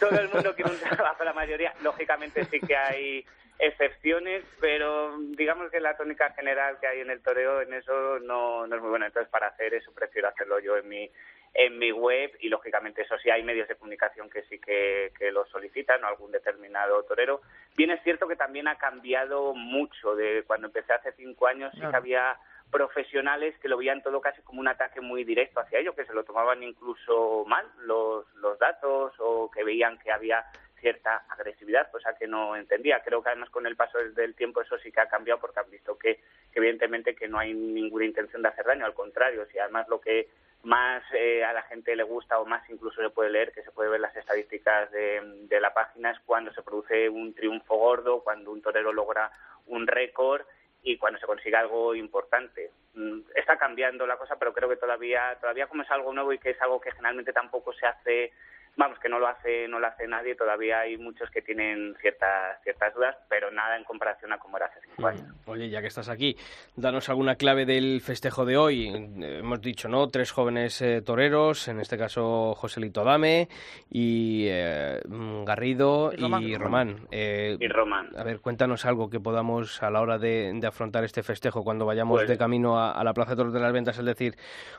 Todo 0.00 0.18
el 0.18 0.28
mundo 0.28 0.54
quiere 0.54 0.70
un 0.70 0.78
trabajo, 0.78 1.24
la 1.24 1.32
mayoría. 1.32 1.72
Lógicamente 1.82 2.44
sí 2.44 2.60
que 2.60 2.76
hay 2.76 3.24
excepciones, 3.58 4.44
pero 4.60 5.16
digamos 5.36 5.70
que 5.70 5.80
la 5.80 5.96
tónica 5.96 6.32
general 6.32 6.78
que 6.80 6.86
hay 6.88 7.00
en 7.00 7.10
el 7.10 7.22
toreo 7.22 7.60
en 7.60 7.72
eso 7.74 8.18
no, 8.20 8.66
no 8.66 8.76
es 8.76 8.82
muy 8.82 8.90
buena. 8.90 9.06
Entonces, 9.06 9.30
para 9.30 9.48
hacer 9.48 9.74
eso 9.74 9.92
prefiero 9.92 10.28
hacerlo 10.28 10.58
yo 10.58 10.76
en 10.76 10.88
mi 10.88 11.10
en 11.54 11.78
mi 11.78 11.92
web 11.92 12.32
y 12.40 12.48
lógicamente 12.48 13.02
eso 13.02 13.18
sí 13.18 13.28
hay 13.28 13.42
medios 13.42 13.68
de 13.68 13.76
comunicación 13.76 14.30
que 14.30 14.42
sí 14.44 14.58
que, 14.58 15.12
que 15.18 15.30
lo 15.30 15.44
solicitan 15.46 16.02
o 16.02 16.06
algún 16.06 16.32
determinado 16.32 17.02
torero. 17.02 17.42
Bien 17.76 17.90
es 17.90 18.02
cierto 18.02 18.26
que 18.26 18.36
también 18.36 18.68
ha 18.68 18.76
cambiado 18.76 19.52
mucho 19.54 20.14
de 20.14 20.44
cuando 20.46 20.68
empecé 20.68 20.94
hace 20.94 21.12
cinco 21.12 21.46
años, 21.46 21.70
sí 21.74 21.80
que 21.80 21.96
había 21.96 22.38
profesionales 22.72 23.54
que 23.60 23.68
lo 23.68 23.76
veían 23.76 24.02
todo 24.02 24.20
casi 24.20 24.40
como 24.42 24.60
un 24.60 24.66
ataque 24.66 25.00
muy 25.00 25.22
directo 25.22 25.60
hacia 25.60 25.78
ellos, 25.78 25.94
que 25.94 26.06
se 26.06 26.14
lo 26.14 26.24
tomaban 26.24 26.62
incluso 26.62 27.44
mal 27.46 27.64
los, 27.82 28.26
los 28.36 28.58
datos 28.58 29.12
o 29.18 29.50
que 29.50 29.62
veían 29.62 29.98
que 29.98 30.10
había 30.10 30.44
cierta 30.80 31.24
agresividad, 31.28 31.90
cosa 31.92 32.16
que 32.18 32.26
no 32.26 32.56
entendía. 32.56 33.02
Creo 33.04 33.22
que 33.22 33.28
además 33.28 33.50
con 33.50 33.66
el 33.66 33.76
paso 33.76 33.98
del 33.98 34.34
tiempo 34.34 34.62
eso 34.62 34.76
sí 34.78 34.90
que 34.90 35.00
ha 35.00 35.08
cambiado 35.08 35.38
porque 35.38 35.60
han 35.60 35.70
visto 35.70 35.96
que, 35.96 36.20
evidentemente 36.54 37.14
que 37.14 37.28
no 37.28 37.38
hay 37.38 37.54
ninguna 37.54 38.06
intención 38.06 38.42
de 38.42 38.48
hacer 38.48 38.64
daño, 38.64 38.86
al 38.86 38.94
contrario, 38.94 39.46
si 39.52 39.58
además 39.58 39.86
lo 39.88 40.00
que 40.00 40.28
más 40.64 41.02
eh, 41.12 41.44
a 41.44 41.52
la 41.52 41.62
gente 41.62 41.94
le 41.94 42.02
gusta 42.04 42.38
o 42.38 42.46
más 42.46 42.68
incluso 42.70 43.00
se 43.00 43.10
puede 43.10 43.30
leer, 43.30 43.52
que 43.52 43.62
se 43.62 43.70
puede 43.70 43.90
ver 43.90 44.00
las 44.00 44.16
estadísticas 44.16 44.90
de, 44.90 45.20
de 45.42 45.60
la 45.60 45.74
página, 45.74 46.10
es 46.10 46.18
cuando 46.26 46.52
se 46.52 46.62
produce 46.62 47.08
un 47.08 47.34
triunfo 47.34 47.76
gordo, 47.76 48.22
cuando 48.24 48.50
un 48.50 48.62
torero 48.62 48.92
logra 48.92 49.30
un 49.66 49.86
récord 49.86 50.44
y 50.82 50.96
cuando 50.98 51.18
se 51.18 51.26
consiga 51.26 51.60
algo 51.60 51.94
importante. 51.94 52.70
Mm, 52.94 53.20
está 53.34 53.56
cambiando 53.56 54.06
la 54.06 54.16
cosa, 54.16 54.36
pero 54.38 54.52
creo 54.52 54.68
que 54.68 54.76
todavía, 54.76 55.36
todavía 55.40 55.66
como 55.66 55.82
es 55.82 55.90
algo 55.90 56.12
nuevo 56.12 56.32
y 56.32 56.38
que 56.38 56.50
es 56.50 56.60
algo 56.60 56.80
que 56.80 56.90
generalmente 56.90 57.32
tampoco 57.32 57.72
se 57.72 57.86
hace 57.86 58.32
vamos 58.76 58.98
que 58.98 59.08
no 59.08 59.18
lo 59.18 59.28
hace 59.28 59.68
no 59.68 59.78
lo 59.78 59.86
hace 59.86 60.06
nadie 60.06 60.34
todavía 60.34 60.80
hay 60.80 60.96
muchos 60.96 61.30
que 61.30 61.42
tienen 61.42 61.94
ciertas 62.00 62.62
ciertas 62.62 62.94
dudas 62.94 63.16
pero 63.28 63.50
nada 63.50 63.76
en 63.76 63.84
comparación 63.84 64.32
a 64.32 64.38
cómo 64.38 64.56
era 64.56 64.66
hace 64.66 64.80
cinco 64.86 65.06
años. 65.06 65.26
Oye 65.46 65.68
ya 65.68 65.80
que 65.80 65.88
estás 65.88 66.08
aquí 66.08 66.36
danos 66.76 67.08
alguna 67.08 67.36
clave 67.36 67.66
del 67.66 68.00
festejo 68.00 68.44
de 68.44 68.56
hoy. 68.56 68.88
Hemos 69.20 69.60
dicho 69.60 69.88
no 69.88 70.08
tres 70.08 70.32
jóvenes 70.32 70.80
eh, 70.80 71.02
toreros 71.02 71.68
en 71.68 71.80
este 71.80 71.98
caso 71.98 72.54
Joselito 72.54 73.04
Dame 73.04 73.48
y 73.90 74.46
eh, 74.48 75.00
Garrido 75.44 76.12
y 76.12 76.56
Román. 76.56 77.06
eh, 77.10 77.56
y 77.60 77.68
Román. 77.68 78.08
a 78.16 78.24
ver 78.24 78.40
cuéntanos 78.40 78.86
algo 78.86 79.10
que 79.10 79.20
podamos 79.20 79.82
a 79.82 79.90
la 79.90 80.00
hora 80.00 80.18
de, 80.18 80.60
afrontar 80.66 81.04
este 81.04 81.22
festejo 81.22 81.64
cuando 81.64 81.84
vayamos 81.84 82.20
pues 82.20 82.28
de 82.28 82.38
camino 82.38 82.80
a, 82.80 83.02
la 83.04 83.12
Plaza 83.12 83.32
de 83.32 83.36
Toros 83.36 83.52
de 83.52 83.60
las 83.60 83.72
Ventas 83.72 83.98
es 83.98 84.04
decir 84.04 84.36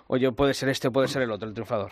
oye 0.08 0.32
puede 0.32 0.54
ser 0.54 0.70
este 0.70 0.88
o 0.88 0.92
puede 0.92 1.08
ser 1.08 1.22
el 1.22 1.32
otro 1.32 1.48
el 1.48 1.54
triunfador 1.54 1.92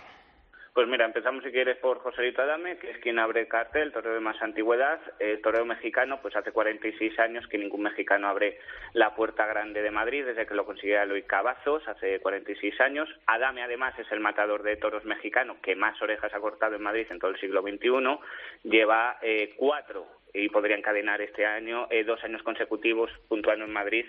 Pues 0.73 0.87
mira, 0.87 1.03
empezamos 1.03 1.43
si 1.43 1.51
quieres 1.51 1.77
por 1.79 1.99
Joselito 1.99 2.41
Adame, 2.41 2.77
que 2.77 2.91
es 2.91 2.97
quien 2.99 3.19
abre 3.19 3.49
cartel, 3.49 3.91
torero 3.91 4.13
de 4.13 4.21
más 4.21 4.41
antigüedad, 4.41 5.01
el 5.19 5.41
torero 5.41 5.65
mexicano, 5.65 6.21
pues 6.21 6.33
hace 6.37 6.53
46 6.53 7.19
años 7.19 7.45
que 7.47 7.57
ningún 7.57 7.81
mexicano 7.81 8.29
abre 8.29 8.57
la 8.93 9.13
puerta 9.13 9.45
grande 9.45 9.81
de 9.81 9.91
Madrid, 9.91 10.23
desde 10.25 10.45
que 10.45 10.55
lo 10.55 10.65
consiguió 10.65 11.01
Eloy 11.01 11.23
Cavazos, 11.23 11.85
hace 11.89 12.21
46 12.21 12.79
años. 12.79 13.09
Adame, 13.27 13.63
además, 13.63 13.99
es 13.99 14.09
el 14.13 14.21
matador 14.21 14.63
de 14.63 14.77
toros 14.77 15.03
mexicano 15.03 15.57
que 15.61 15.75
más 15.75 16.01
orejas 16.01 16.33
ha 16.33 16.39
cortado 16.39 16.77
en 16.77 16.83
Madrid 16.83 17.07
en 17.09 17.19
todo 17.19 17.31
el 17.31 17.39
siglo 17.41 17.61
XXI. 17.61 18.19
Lleva 18.63 19.17
eh, 19.21 19.53
cuatro 19.57 20.20
y 20.33 20.49
podría 20.49 20.77
encadenar 20.77 21.21
este 21.21 21.45
año 21.45 21.87
eh, 21.89 22.03
dos 22.03 22.23
años 22.23 22.43
consecutivos 22.43 23.11
puntuando 23.27 23.65
en 23.65 23.73
Madrid 23.73 24.05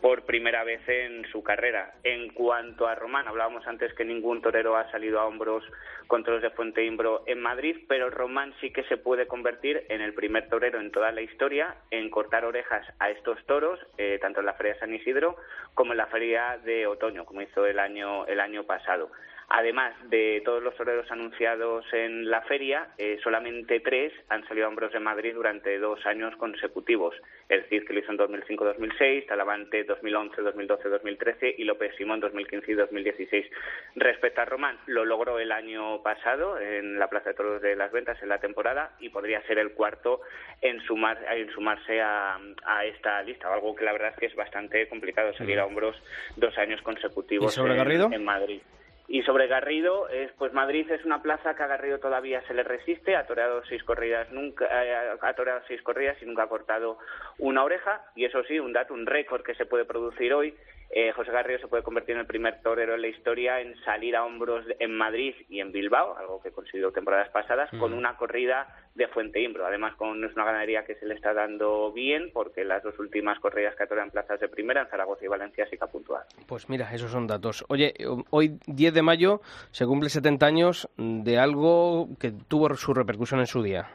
por 0.00 0.24
primera 0.24 0.64
vez 0.64 0.80
en 0.88 1.24
su 1.30 1.42
carrera. 1.42 1.94
En 2.02 2.30
cuanto 2.30 2.88
a 2.88 2.94
Román, 2.94 3.28
hablábamos 3.28 3.66
antes 3.66 3.94
que 3.94 4.04
ningún 4.04 4.42
torero 4.42 4.76
ha 4.76 4.90
salido 4.90 5.20
a 5.20 5.26
hombros 5.26 5.64
con 6.08 6.24
toros 6.24 6.42
de 6.42 6.50
Fuente 6.50 6.84
Imbro 6.84 7.22
en 7.26 7.40
Madrid, 7.40 7.76
pero 7.88 8.10
Román 8.10 8.52
sí 8.60 8.72
que 8.72 8.82
se 8.84 8.96
puede 8.96 9.26
convertir 9.26 9.86
en 9.88 10.00
el 10.00 10.12
primer 10.12 10.48
torero 10.48 10.80
en 10.80 10.90
toda 10.90 11.12
la 11.12 11.22
historia 11.22 11.76
en 11.90 12.10
cortar 12.10 12.44
orejas 12.44 12.86
a 12.98 13.10
estos 13.10 13.38
toros, 13.46 13.78
eh, 13.96 14.18
tanto 14.20 14.40
en 14.40 14.46
la 14.46 14.54
Feria 14.54 14.74
de 14.74 14.80
San 14.80 14.94
Isidro 14.94 15.36
como 15.74 15.92
en 15.92 15.98
la 15.98 16.06
Feria 16.06 16.58
de 16.64 16.86
Otoño, 16.86 17.24
como 17.24 17.42
hizo 17.42 17.64
el 17.64 17.78
año, 17.78 18.26
el 18.26 18.40
año 18.40 18.64
pasado. 18.64 19.10
Además 19.54 19.92
de 20.08 20.40
todos 20.46 20.62
los 20.62 20.74
toreros 20.76 21.10
anunciados 21.10 21.84
en 21.92 22.30
la 22.30 22.40
feria, 22.40 22.88
eh, 22.96 23.18
solamente 23.22 23.80
tres 23.80 24.10
han 24.30 24.48
salido 24.48 24.64
a 24.64 24.70
hombros 24.70 24.94
de 24.94 24.98
Madrid 24.98 25.34
durante 25.34 25.78
dos 25.78 26.06
años 26.06 26.34
consecutivos. 26.36 27.14
El 27.50 27.62
Cid 27.68 27.84
que 27.84 27.92
lo 27.92 27.98
hizo 28.00 28.12
en 28.12 28.18
2005-2006, 28.18 29.26
Talavante 29.26 29.84
2011, 29.84 30.40
2012, 30.40 30.88
2013 30.88 31.54
y 31.58 31.64
López 31.64 31.94
Simón 31.98 32.20
2015 32.20 32.72
y 32.72 32.74
2016. 32.76 33.46
Respecto 33.96 34.40
a 34.40 34.46
Román, 34.46 34.78
lo 34.86 35.04
logró 35.04 35.38
el 35.38 35.52
año 35.52 36.02
pasado 36.02 36.58
en 36.58 36.98
la 36.98 37.08
Plaza 37.08 37.28
de 37.28 37.34
Toros 37.34 37.60
de 37.60 37.76
las 37.76 37.92
Ventas 37.92 38.22
en 38.22 38.30
la 38.30 38.38
temporada 38.38 38.96
y 39.00 39.10
podría 39.10 39.42
ser 39.42 39.58
el 39.58 39.72
cuarto 39.72 40.22
en, 40.62 40.80
sumar, 40.80 41.18
en 41.30 41.50
sumarse 41.50 42.00
a, 42.00 42.40
esta 42.86 43.22
lista, 43.22 43.52
algo 43.52 43.74
que 43.74 43.84
la 43.84 43.92
verdad 43.92 44.12
es 44.12 44.16
que 44.16 44.26
es 44.26 44.34
bastante 44.34 44.88
complicado 44.88 45.34
seguir 45.34 45.60
a 45.60 45.66
hombros 45.66 45.94
dos 46.36 46.56
años 46.56 46.80
consecutivos 46.80 47.54
en 47.58 48.24
Madrid. 48.24 48.62
Y 49.12 49.20
sobre 49.24 49.46
Garrido, 49.46 50.08
es, 50.08 50.32
pues 50.38 50.54
Madrid 50.54 50.90
es 50.90 51.04
una 51.04 51.20
plaza 51.20 51.54
que 51.54 51.62
a 51.62 51.66
Garrido 51.66 51.98
todavía 51.98 52.40
se 52.46 52.54
le 52.54 52.62
resiste, 52.62 53.14
ha 53.14 53.26
toreado 53.26 53.62
seis 53.66 53.84
corridas 53.84 54.32
nunca, 54.32 54.64
eh, 54.64 55.18
ha 55.20 55.34
toreado 55.34 55.60
seis 55.68 55.82
corridas 55.82 56.16
y 56.22 56.24
nunca 56.24 56.44
ha 56.44 56.48
cortado 56.48 56.96
una 57.36 57.62
oreja, 57.62 58.06
y 58.14 58.24
eso 58.24 58.42
sí, 58.44 58.58
un 58.58 58.72
dato, 58.72 58.94
un 58.94 59.04
récord 59.04 59.42
que 59.42 59.54
se 59.54 59.66
puede 59.66 59.84
producir 59.84 60.32
hoy 60.32 60.56
eh, 60.94 61.10
José 61.12 61.32
Garrido 61.32 61.58
se 61.58 61.68
puede 61.68 61.82
convertir 61.82 62.14
en 62.14 62.20
el 62.20 62.26
primer 62.26 62.60
torero 62.60 62.94
en 62.94 63.00
la 63.00 63.08
historia 63.08 63.60
en 63.60 63.74
salir 63.82 64.14
a 64.14 64.24
hombros 64.24 64.66
en 64.78 64.94
Madrid 64.94 65.34
y 65.48 65.60
en 65.60 65.72
Bilbao, 65.72 66.16
algo 66.18 66.42
que 66.42 66.50
consiguió 66.50 66.92
temporadas 66.92 67.30
pasadas, 67.30 67.70
con 67.78 67.94
una 67.94 68.16
corrida 68.18 68.68
de 68.94 69.08
Fuente 69.08 69.40
Imbro. 69.40 69.66
Además, 69.66 69.96
con, 69.96 70.22
es 70.22 70.34
una 70.34 70.44
ganadería 70.44 70.84
que 70.84 70.94
se 70.96 71.06
le 71.06 71.14
está 71.14 71.32
dando 71.32 71.92
bien, 71.92 72.30
porque 72.34 72.64
las 72.64 72.82
dos 72.82 72.98
últimas 72.98 73.38
corridas 73.40 73.74
que 73.74 73.84
en 73.84 74.10
plazas 74.10 74.38
de 74.40 74.48
primera, 74.48 74.82
en 74.82 74.88
Zaragoza 74.88 75.24
y 75.24 75.28
Valencia, 75.28 75.66
sí 75.70 75.78
que 75.78 75.84
ha 75.84 75.88
puntuado. 75.88 76.26
Pues 76.46 76.68
mira, 76.68 76.92
esos 76.92 77.10
son 77.10 77.26
datos. 77.26 77.64
Oye, 77.68 77.94
hoy 78.30 78.58
10 78.66 78.92
de 78.92 79.02
mayo 79.02 79.40
se 79.70 79.86
cumple 79.86 80.10
70 80.10 80.46
años 80.46 80.88
de 80.96 81.38
algo 81.38 82.08
que 82.20 82.32
tuvo 82.48 82.74
su 82.74 82.92
repercusión 82.92 83.40
en 83.40 83.46
su 83.46 83.62
día. 83.62 83.88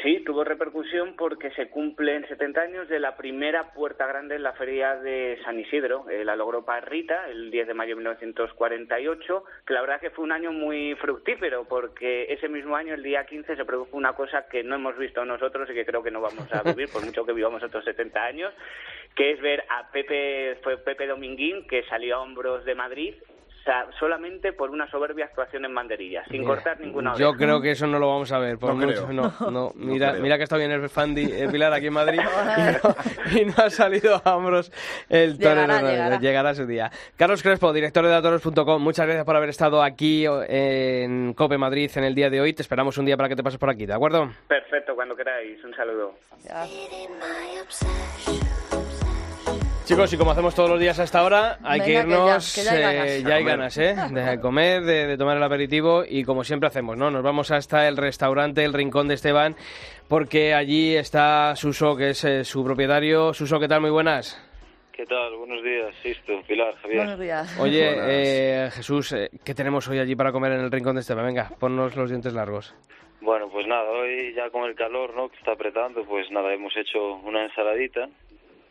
Sí, 0.00 0.22
tuvo 0.24 0.42
repercusión 0.42 1.14
porque 1.16 1.50
se 1.50 1.68
cumplen 1.68 2.26
70 2.26 2.60
años 2.60 2.88
de 2.88 2.98
la 2.98 3.16
primera 3.16 3.72
puerta 3.72 4.06
grande 4.06 4.36
en 4.36 4.42
la 4.42 4.54
feria 4.54 4.96
de 4.96 5.38
San 5.44 5.60
Isidro. 5.60 6.08
Eh, 6.08 6.24
la 6.24 6.34
logró 6.34 6.64
Parrita 6.64 7.28
el 7.28 7.50
10 7.50 7.68
de 7.68 7.74
mayo 7.74 7.90
de 7.90 7.96
1948, 7.96 9.44
que 9.66 9.74
la 9.74 9.80
verdad 9.82 10.00
que 10.00 10.10
fue 10.10 10.24
un 10.24 10.32
año 10.32 10.50
muy 10.50 10.94
fructífero 10.96 11.66
porque 11.68 12.24
ese 12.32 12.48
mismo 12.48 12.74
año, 12.74 12.94
el 12.94 13.02
día 13.02 13.26
15, 13.26 13.54
se 13.54 13.64
produjo 13.64 13.96
una 13.96 14.14
cosa 14.14 14.46
que 14.48 14.64
no 14.64 14.76
hemos 14.76 14.96
visto 14.96 15.24
nosotros 15.24 15.68
y 15.70 15.74
que 15.74 15.84
creo 15.84 16.02
que 16.02 16.10
no 16.10 16.20
vamos 16.20 16.52
a 16.52 16.62
vivir, 16.62 16.88
por 16.90 17.04
mucho 17.04 17.26
que 17.26 17.32
vivamos 17.32 17.62
otros 17.62 17.84
70 17.84 18.24
años, 18.24 18.54
que 19.14 19.32
es 19.32 19.40
ver 19.40 19.64
a 19.68 19.90
Pepe, 19.92 20.58
fue 20.62 20.78
Pepe 20.78 21.06
Dominguín, 21.06 21.66
que 21.66 21.84
salió 21.84 22.16
a 22.16 22.22
hombros 22.22 22.64
de 22.64 22.74
Madrid 22.74 23.14
solamente 23.98 24.52
por 24.52 24.70
una 24.70 24.90
soberbia 24.90 25.26
actuación 25.26 25.64
en 25.64 25.74
banderillas, 25.74 26.26
sin 26.28 26.44
cortar 26.44 26.80
ninguna 26.80 27.14
Yo 27.16 27.32
creo 27.34 27.60
que 27.60 27.72
eso 27.72 27.86
no 27.86 27.98
lo 27.98 28.08
vamos 28.08 28.32
a 28.32 28.38
ver. 28.38 28.58
Por 28.58 28.74
no, 28.74 29.32
no, 29.50 29.72
Mira, 29.74 30.14
mira 30.14 30.36
que 30.36 30.44
está 30.44 30.56
bien 30.56 30.70
el 30.70 30.88
Fandi 30.88 31.30
el 31.32 31.50
Pilar 31.50 31.72
aquí 31.72 31.86
en 31.86 31.92
Madrid 31.92 32.20
y, 33.40 33.44
no, 33.44 33.54
ha 33.56 33.70
salido 33.70 34.20
a 34.24 34.36
hombros 34.36 34.72
el 35.08 35.38
torero. 35.38 36.18
Llegará, 36.18 36.54
su 36.54 36.66
día. 36.66 36.90
Carlos 37.16 37.42
Crespo, 37.42 37.72
director 37.72 38.04
de 38.04 38.10
datoros.com, 38.10 38.82
muchas 38.82 39.06
gracias 39.06 39.24
por 39.24 39.36
haber 39.36 39.50
estado 39.50 39.82
aquí 39.82 40.24
en 40.26 41.34
Cope 41.34 41.58
Madrid 41.58 41.90
en 41.94 42.04
el 42.04 42.14
día 42.14 42.30
de 42.30 42.40
hoy. 42.40 42.52
Te 42.52 42.62
esperamos 42.62 42.98
un 42.98 43.06
día 43.06 43.16
para 43.16 43.28
que 43.28 43.36
te 43.36 43.42
pases 43.42 43.58
por 43.58 43.70
aquí, 43.70 43.86
¿de 43.86 43.94
acuerdo? 43.94 44.30
Perfecto, 44.48 44.94
cuando 44.94 45.14
queráis. 45.16 45.62
Un 45.64 45.74
saludo. 45.74 46.14
Chicos, 49.84 50.12
y 50.12 50.16
como 50.16 50.30
hacemos 50.30 50.54
todos 50.54 50.70
los 50.70 50.78
días 50.78 51.00
a 51.00 51.02
esta 51.02 51.24
hora, 51.24 51.58
hay 51.64 51.80
que 51.80 51.92
irnos. 51.94 52.54
ya, 52.54 53.34
hay 53.34 53.44
ganas, 53.44 53.76
¿eh? 53.78 53.96
De 54.12 54.38
comer, 54.40 54.82
de, 54.82 55.16
tomar 55.16 55.36
el 55.36 55.42
aperitivo 55.42 56.04
y 56.08 56.22
como 56.22 56.44
siempre 56.44 56.68
hacemos, 56.68 56.96
¿no? 56.96 57.10
Nos 57.10 57.24
vamos 57.24 57.50
hasta 57.50 57.88
el 57.88 57.96
restaurante 57.96 58.64
El 58.64 58.74
Rincón 58.74 59.08
de 59.08 59.14
Esteban 59.14 59.56
porque 60.08 60.54
allí 60.54 60.94
está 60.94 61.56
Suso, 61.56 61.96
que 61.96 62.10
es 62.10 62.24
eh, 62.24 62.44
su 62.44 62.64
propietario. 62.64 63.34
Suso, 63.34 63.58
¿qué 63.58 63.66
tal? 63.66 63.80
Muy 63.80 63.90
buenas. 63.90 64.40
¿Qué 64.92 65.04
tal? 65.04 65.36
Buenos 65.36 65.64
días, 65.64 65.92
Sisto, 66.00 66.40
Pilar, 66.46 66.76
Javier. 66.76 66.98
Buenos 66.98 67.18
días. 67.18 67.58
Oye, 67.58 68.66
eh, 68.66 68.70
Jesús, 68.70 69.12
eh, 69.12 69.30
¿qué 69.44 69.52
tenemos 69.52 69.88
hoy 69.88 69.98
allí 69.98 70.14
para 70.14 70.30
comer 70.30 70.52
en 70.52 70.60
el 70.60 70.70
Rincón 70.70 70.94
de 70.94 71.00
Esteban? 71.00 71.26
Venga, 71.26 71.50
ponnos 71.58 71.96
los 71.96 72.08
dientes 72.08 72.32
largos. 72.34 72.72
Bueno, 73.20 73.48
pues 73.50 73.66
nada, 73.66 73.90
hoy 73.90 74.32
ya 74.34 74.48
con 74.50 74.64
el 74.64 74.76
calor, 74.76 75.12
¿no? 75.16 75.28
Que 75.28 75.38
está 75.38 75.52
apretando, 75.52 76.04
pues 76.04 76.30
nada, 76.30 76.52
hemos 76.54 76.76
hecho 76.76 77.14
una 77.24 77.44
ensaladita 77.44 78.08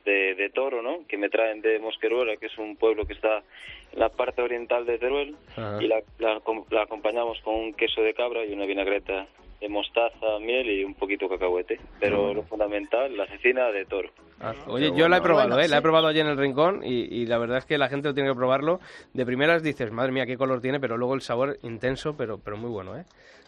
de, 0.04 0.52
toro, 0.54 0.82
¿no? 0.82 1.06
Que 1.08 1.18
me 1.18 1.30
traen 1.30 1.62
de 1.62 1.80
Mosqueruela, 1.80 2.38
que 2.38 2.48
es 2.48 2.58
un 2.58 2.76
pueblo 2.76 3.06
que 3.06 3.14
está 3.14 3.44
en 3.92 4.00
la 4.00 4.10
parte 4.10 4.42
oriental 4.42 4.86
de 4.86 4.98
Teruel, 4.98 5.36
y 5.80 5.88
la, 5.88 6.02
la, 6.20 6.42
acompañamos 6.82 7.40
con 7.42 7.56
un 7.56 7.74
queso 7.74 8.02
de 8.02 8.14
cabra 8.14 8.46
y 8.46 8.54
una 8.54 8.66
vinagreta 8.66 9.28
de 9.60 9.70
mostaza, 9.70 10.40
miel 10.40 10.70
y 10.72 10.84
un 10.84 10.96
poquito 10.96 11.26
de 11.28 11.36
cacahuete. 11.36 11.80
Pero 12.00 12.34
lo 12.34 12.44
fundamental, 12.44 13.16
la 13.16 13.28
cecina 13.28 13.72
de 13.72 13.86
toro. 13.86 14.10
Ah, 14.40 14.56
oye, 14.68 14.92
yo 14.96 15.08
la 15.08 15.18
he 15.18 15.22
probado, 15.22 15.60
¿eh? 15.60 15.68
La 15.68 15.78
he 15.78 15.82
probado 15.82 16.08
allí 16.08 16.20
en 16.20 16.28
el 16.28 16.38
rincón 16.38 16.82
y, 16.84 17.22
y, 17.22 17.28
la 17.28 17.38
verdad 17.38 17.60
es 17.60 17.66
que 17.66 17.78
la 17.78 17.90
gente 17.90 18.08
lo 18.08 18.16
tiene 18.16 18.30
que 18.30 18.36
probarlo. 18.36 18.80
De 19.14 19.24
primeras 19.24 19.62
dices, 19.62 19.92
madre 19.92 20.12
mía, 20.12 20.26
qué 20.26 20.36
color 20.36 20.62
tiene, 20.62 20.80
pero 20.80 20.98
luego 20.98 21.14
el 21.14 21.22
sabor 21.22 21.60
intenso, 21.62 22.16
pero, 22.18 22.40
pero 22.40 22.58
muy 22.58 22.72
bueno, 22.72 22.98
¿eh? 22.98 23.04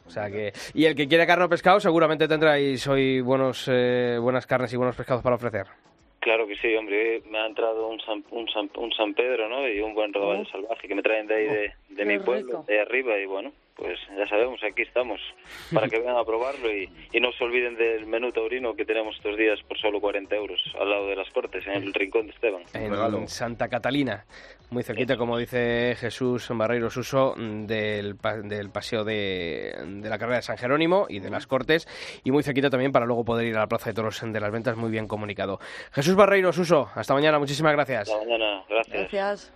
O 0.05 0.09
sea 0.09 0.29
que... 0.29 0.53
Y 0.73 0.85
el 0.85 0.95
que 0.95 1.07
quiere 1.07 1.25
carne 1.25 1.45
o 1.45 1.49
pescado 1.49 1.79
seguramente 1.79 2.27
tendráis 2.27 2.85
hoy 2.87 3.21
buenos, 3.21 3.67
eh, 3.71 4.17
buenas 4.19 4.45
carnes 4.45 4.73
y 4.73 4.77
buenos 4.77 4.95
pescados 4.95 5.23
para 5.23 5.35
ofrecer. 5.35 5.67
Claro 6.23 6.47
que 6.47 6.55
sí, 6.55 6.73
hombre. 6.75 7.21
Me 7.29 7.37
ha 7.37 7.45
entrado 7.45 7.89
un 7.89 7.99
San, 7.99 8.23
un 8.31 8.47
San, 8.47 8.69
un 8.77 8.93
San 8.93 9.13
Pedro, 9.13 9.49
¿no? 9.49 9.67
Y 9.67 9.81
un 9.81 9.93
buen 9.93 10.13
rodaballo 10.13 10.45
salvaje 10.45 10.87
que 10.87 10.95
me 10.95 11.01
traen 11.01 11.27
de 11.27 11.35
ahí, 11.35 11.45
de, 11.47 11.73
de 11.89 12.05
mi 12.05 12.17
pueblo, 12.17 12.63
de 12.65 12.79
arriba. 12.79 13.17
Y 13.17 13.25
bueno, 13.25 13.51
pues 13.75 13.99
ya 14.17 14.27
sabemos, 14.27 14.59
aquí 14.63 14.83
estamos, 14.83 15.19
para 15.73 15.87
que 15.87 15.97
vengan 15.97 16.17
a 16.17 16.23
probarlo 16.23 16.71
y, 16.71 16.89
no 17.19 17.31
se 17.31 17.43
olviden 17.45 17.75
del 17.75 18.05
menú 18.05 18.31
taurino 18.31 18.75
que 18.75 18.83
tenemos 18.83 19.15
estos 19.15 19.37
días 19.37 19.59
por 19.67 19.77
solo 19.79 20.01
40 20.01 20.35
euros 20.35 20.59
al 20.79 20.89
lado 20.89 21.07
de 21.07 21.15
las 21.15 21.29
Cortes, 21.29 21.65
en 21.65 21.83
el 21.83 21.93
Rincón 21.93 22.27
de 22.27 22.33
Esteban. 22.33 22.63
En 22.73 23.27
Santa 23.29 23.69
Catalina, 23.69 24.25
muy 24.69 24.83
cerquita, 24.83 25.15
como 25.15 25.37
dice 25.37 25.95
Jesús 25.95 26.49
Barreiro 26.49 26.89
Suso, 26.89 27.33
del, 27.37 28.17
del 28.43 28.69
paseo 28.71 29.05
de, 29.05 29.73
de, 29.85 30.09
la 30.09 30.17
carrera 30.17 30.37
de 30.37 30.41
San 30.43 30.57
Jerónimo 30.57 31.05
y 31.07 31.19
de 31.19 31.29
las 31.29 31.47
Cortes, 31.47 31.87
y 32.25 32.31
muy 32.31 32.43
cerquita 32.43 32.69
también 32.69 32.91
para 32.91 33.05
luego 33.05 33.23
poder 33.23 33.47
ir 33.47 33.55
a 33.55 33.61
la 33.61 33.67
Plaza 33.67 33.91
de 33.91 33.93
Toros 33.93 34.21
de 34.21 34.39
las 34.39 34.51
Ventas, 34.51 34.75
muy 34.75 34.91
bien 34.91 35.07
comunicado. 35.07 35.59
Jesús 35.93 36.15
Barreiro 36.15 36.51
Suso, 36.51 36.89
hasta 36.93 37.13
mañana, 37.13 37.39
muchísimas 37.39 37.71
gracias. 37.71 38.09
Hasta 38.09 38.17
mañana, 38.25 38.63
gracias. 38.67 39.11
Gracias. 39.11 39.53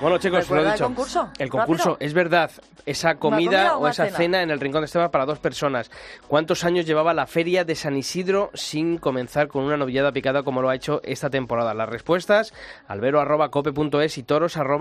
Bueno, 0.00 0.18
chicos, 0.18 0.50
lo 0.50 0.60
he 0.60 0.64
dicho. 0.72 0.84
El 0.84 0.94
concurso. 0.94 1.30
El 1.38 1.48
concurso, 1.48 1.96
es 2.00 2.12
verdad. 2.12 2.50
Esa 2.84 3.14
comida, 3.16 3.78
o, 3.78 3.88
esa 3.88 4.10
cena? 4.10 4.42
en 4.42 4.50
el 4.50 4.60
Rincón 4.60 4.82
de 4.82 4.84
Esteban 4.86 5.10
para 5.10 5.24
dos 5.24 5.38
personas. 5.38 5.90
¿Cuántos 6.28 6.64
años 6.64 6.84
llevaba 6.86 7.14
la 7.14 7.26
feria 7.26 7.64
de 7.64 7.74
San 7.74 7.96
Isidro 7.96 8.50
sin 8.54 8.98
comenzar 8.98 9.48
con 9.48 9.64
una 9.64 9.78
novillada 9.78 10.12
picada 10.12 10.42
como 10.42 10.60
lo 10.62 10.68
ha 10.68 10.74
hecho 10.74 11.00
esta 11.02 11.30
temporada? 11.30 11.72
Las 11.74 11.88
respuestas, 11.88 12.52
albero.cope.es 12.86 14.18
y 14.18 14.22
toros.cope.es. 14.22 14.72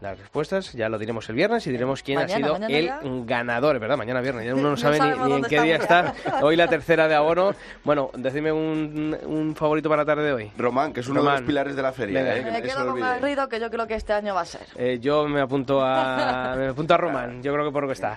Las 0.00 0.18
respuestas 0.18 0.72
ya 0.72 0.88
lo 0.88 0.98
diremos 0.98 1.28
el 1.28 1.34
viernes 1.34 1.66
y 1.66 1.70
diremos 1.70 2.02
quién 2.02 2.18
ha 2.18 2.28
sido 2.28 2.56
el 2.68 2.92
ganador, 3.24 3.78
¿verdad? 3.80 3.96
Mañana 3.96 4.20
viernes. 4.20 4.52
Uno 4.52 4.70
no, 4.70 4.76
sabe 4.76 5.00
ni, 5.00 5.32
en 5.32 5.42
qué 5.42 5.60
día 5.60 5.76
está. 5.76 6.14
Hoy 6.42 6.56
la 6.56 6.68
tercera 6.68 7.08
de 7.08 7.16
abono. 7.16 7.52
Bueno, 7.84 8.10
decime 8.16 8.52
un, 8.52 9.54
favorito 9.56 9.88
para 9.88 10.02
la 10.02 10.06
tarde 10.06 10.24
de 10.24 10.32
hoy. 10.32 10.52
Román, 10.56 10.92
que 10.92 11.00
es 11.00 11.08
uno 11.08 11.22
de 11.22 11.30
los 11.30 11.42
pilares 11.42 11.74
de 11.74 11.82
la 11.82 11.92
feria. 11.92 12.36
¿eh? 12.36 12.44
Me 12.50 12.62
quedo 12.62 12.86
con 12.86 13.00
Garrido, 13.00 13.48
que 13.48 13.58
yo 13.58 13.70
creo 13.70 13.86
que 13.86 13.94
este 13.94 14.12
año 14.12 14.34
va 14.34 14.42
a 14.42 14.46
ser. 14.46 14.66
Eh, 14.76 14.98
yo 15.00 15.26
me 15.26 15.40
apunto 15.40 15.80
a 15.80 16.54
me 16.56 16.68
apunto 16.68 16.94
a 16.94 16.96
Román, 16.96 17.42
yo 17.42 17.52
creo 17.52 17.64
que 17.64 17.72
por 17.72 17.82
lo 17.82 17.88
que 17.88 17.94
está. 17.94 18.16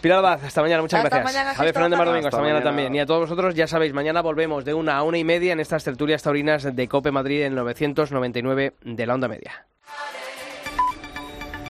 Pilar 0.00 0.18
Abad, 0.18 0.44
hasta 0.44 0.62
mañana, 0.62 0.82
muchas 0.82 1.04
hasta 1.04 1.18
gracias. 1.18 1.34
Mañana, 1.34 1.54
Javier 1.54 1.74
Fernández 1.74 1.98
Mardomingo, 1.98 2.28
hasta, 2.28 2.36
hasta 2.36 2.42
mañana, 2.42 2.62
también. 2.62 2.94
Y 2.94 3.00
a 3.00 3.06
todos 3.06 3.20
vosotros, 3.20 3.54
ya 3.54 3.66
sabéis, 3.66 3.92
mañana 3.92 4.22
volvemos 4.22 4.64
de 4.64 4.74
una 4.74 4.96
a 4.96 5.02
una 5.02 5.18
y 5.18 5.24
media 5.24 5.52
en 5.52 5.60
estas 5.60 5.82
tertulias 5.84 6.22
taurinas 6.22 6.76
de 6.76 6.88
Cope 6.88 7.10
Madrid 7.10 7.42
en 7.42 7.54
999 7.54 8.74
de 8.82 9.06
la 9.06 9.14
onda 9.14 9.28
media. 9.28 9.66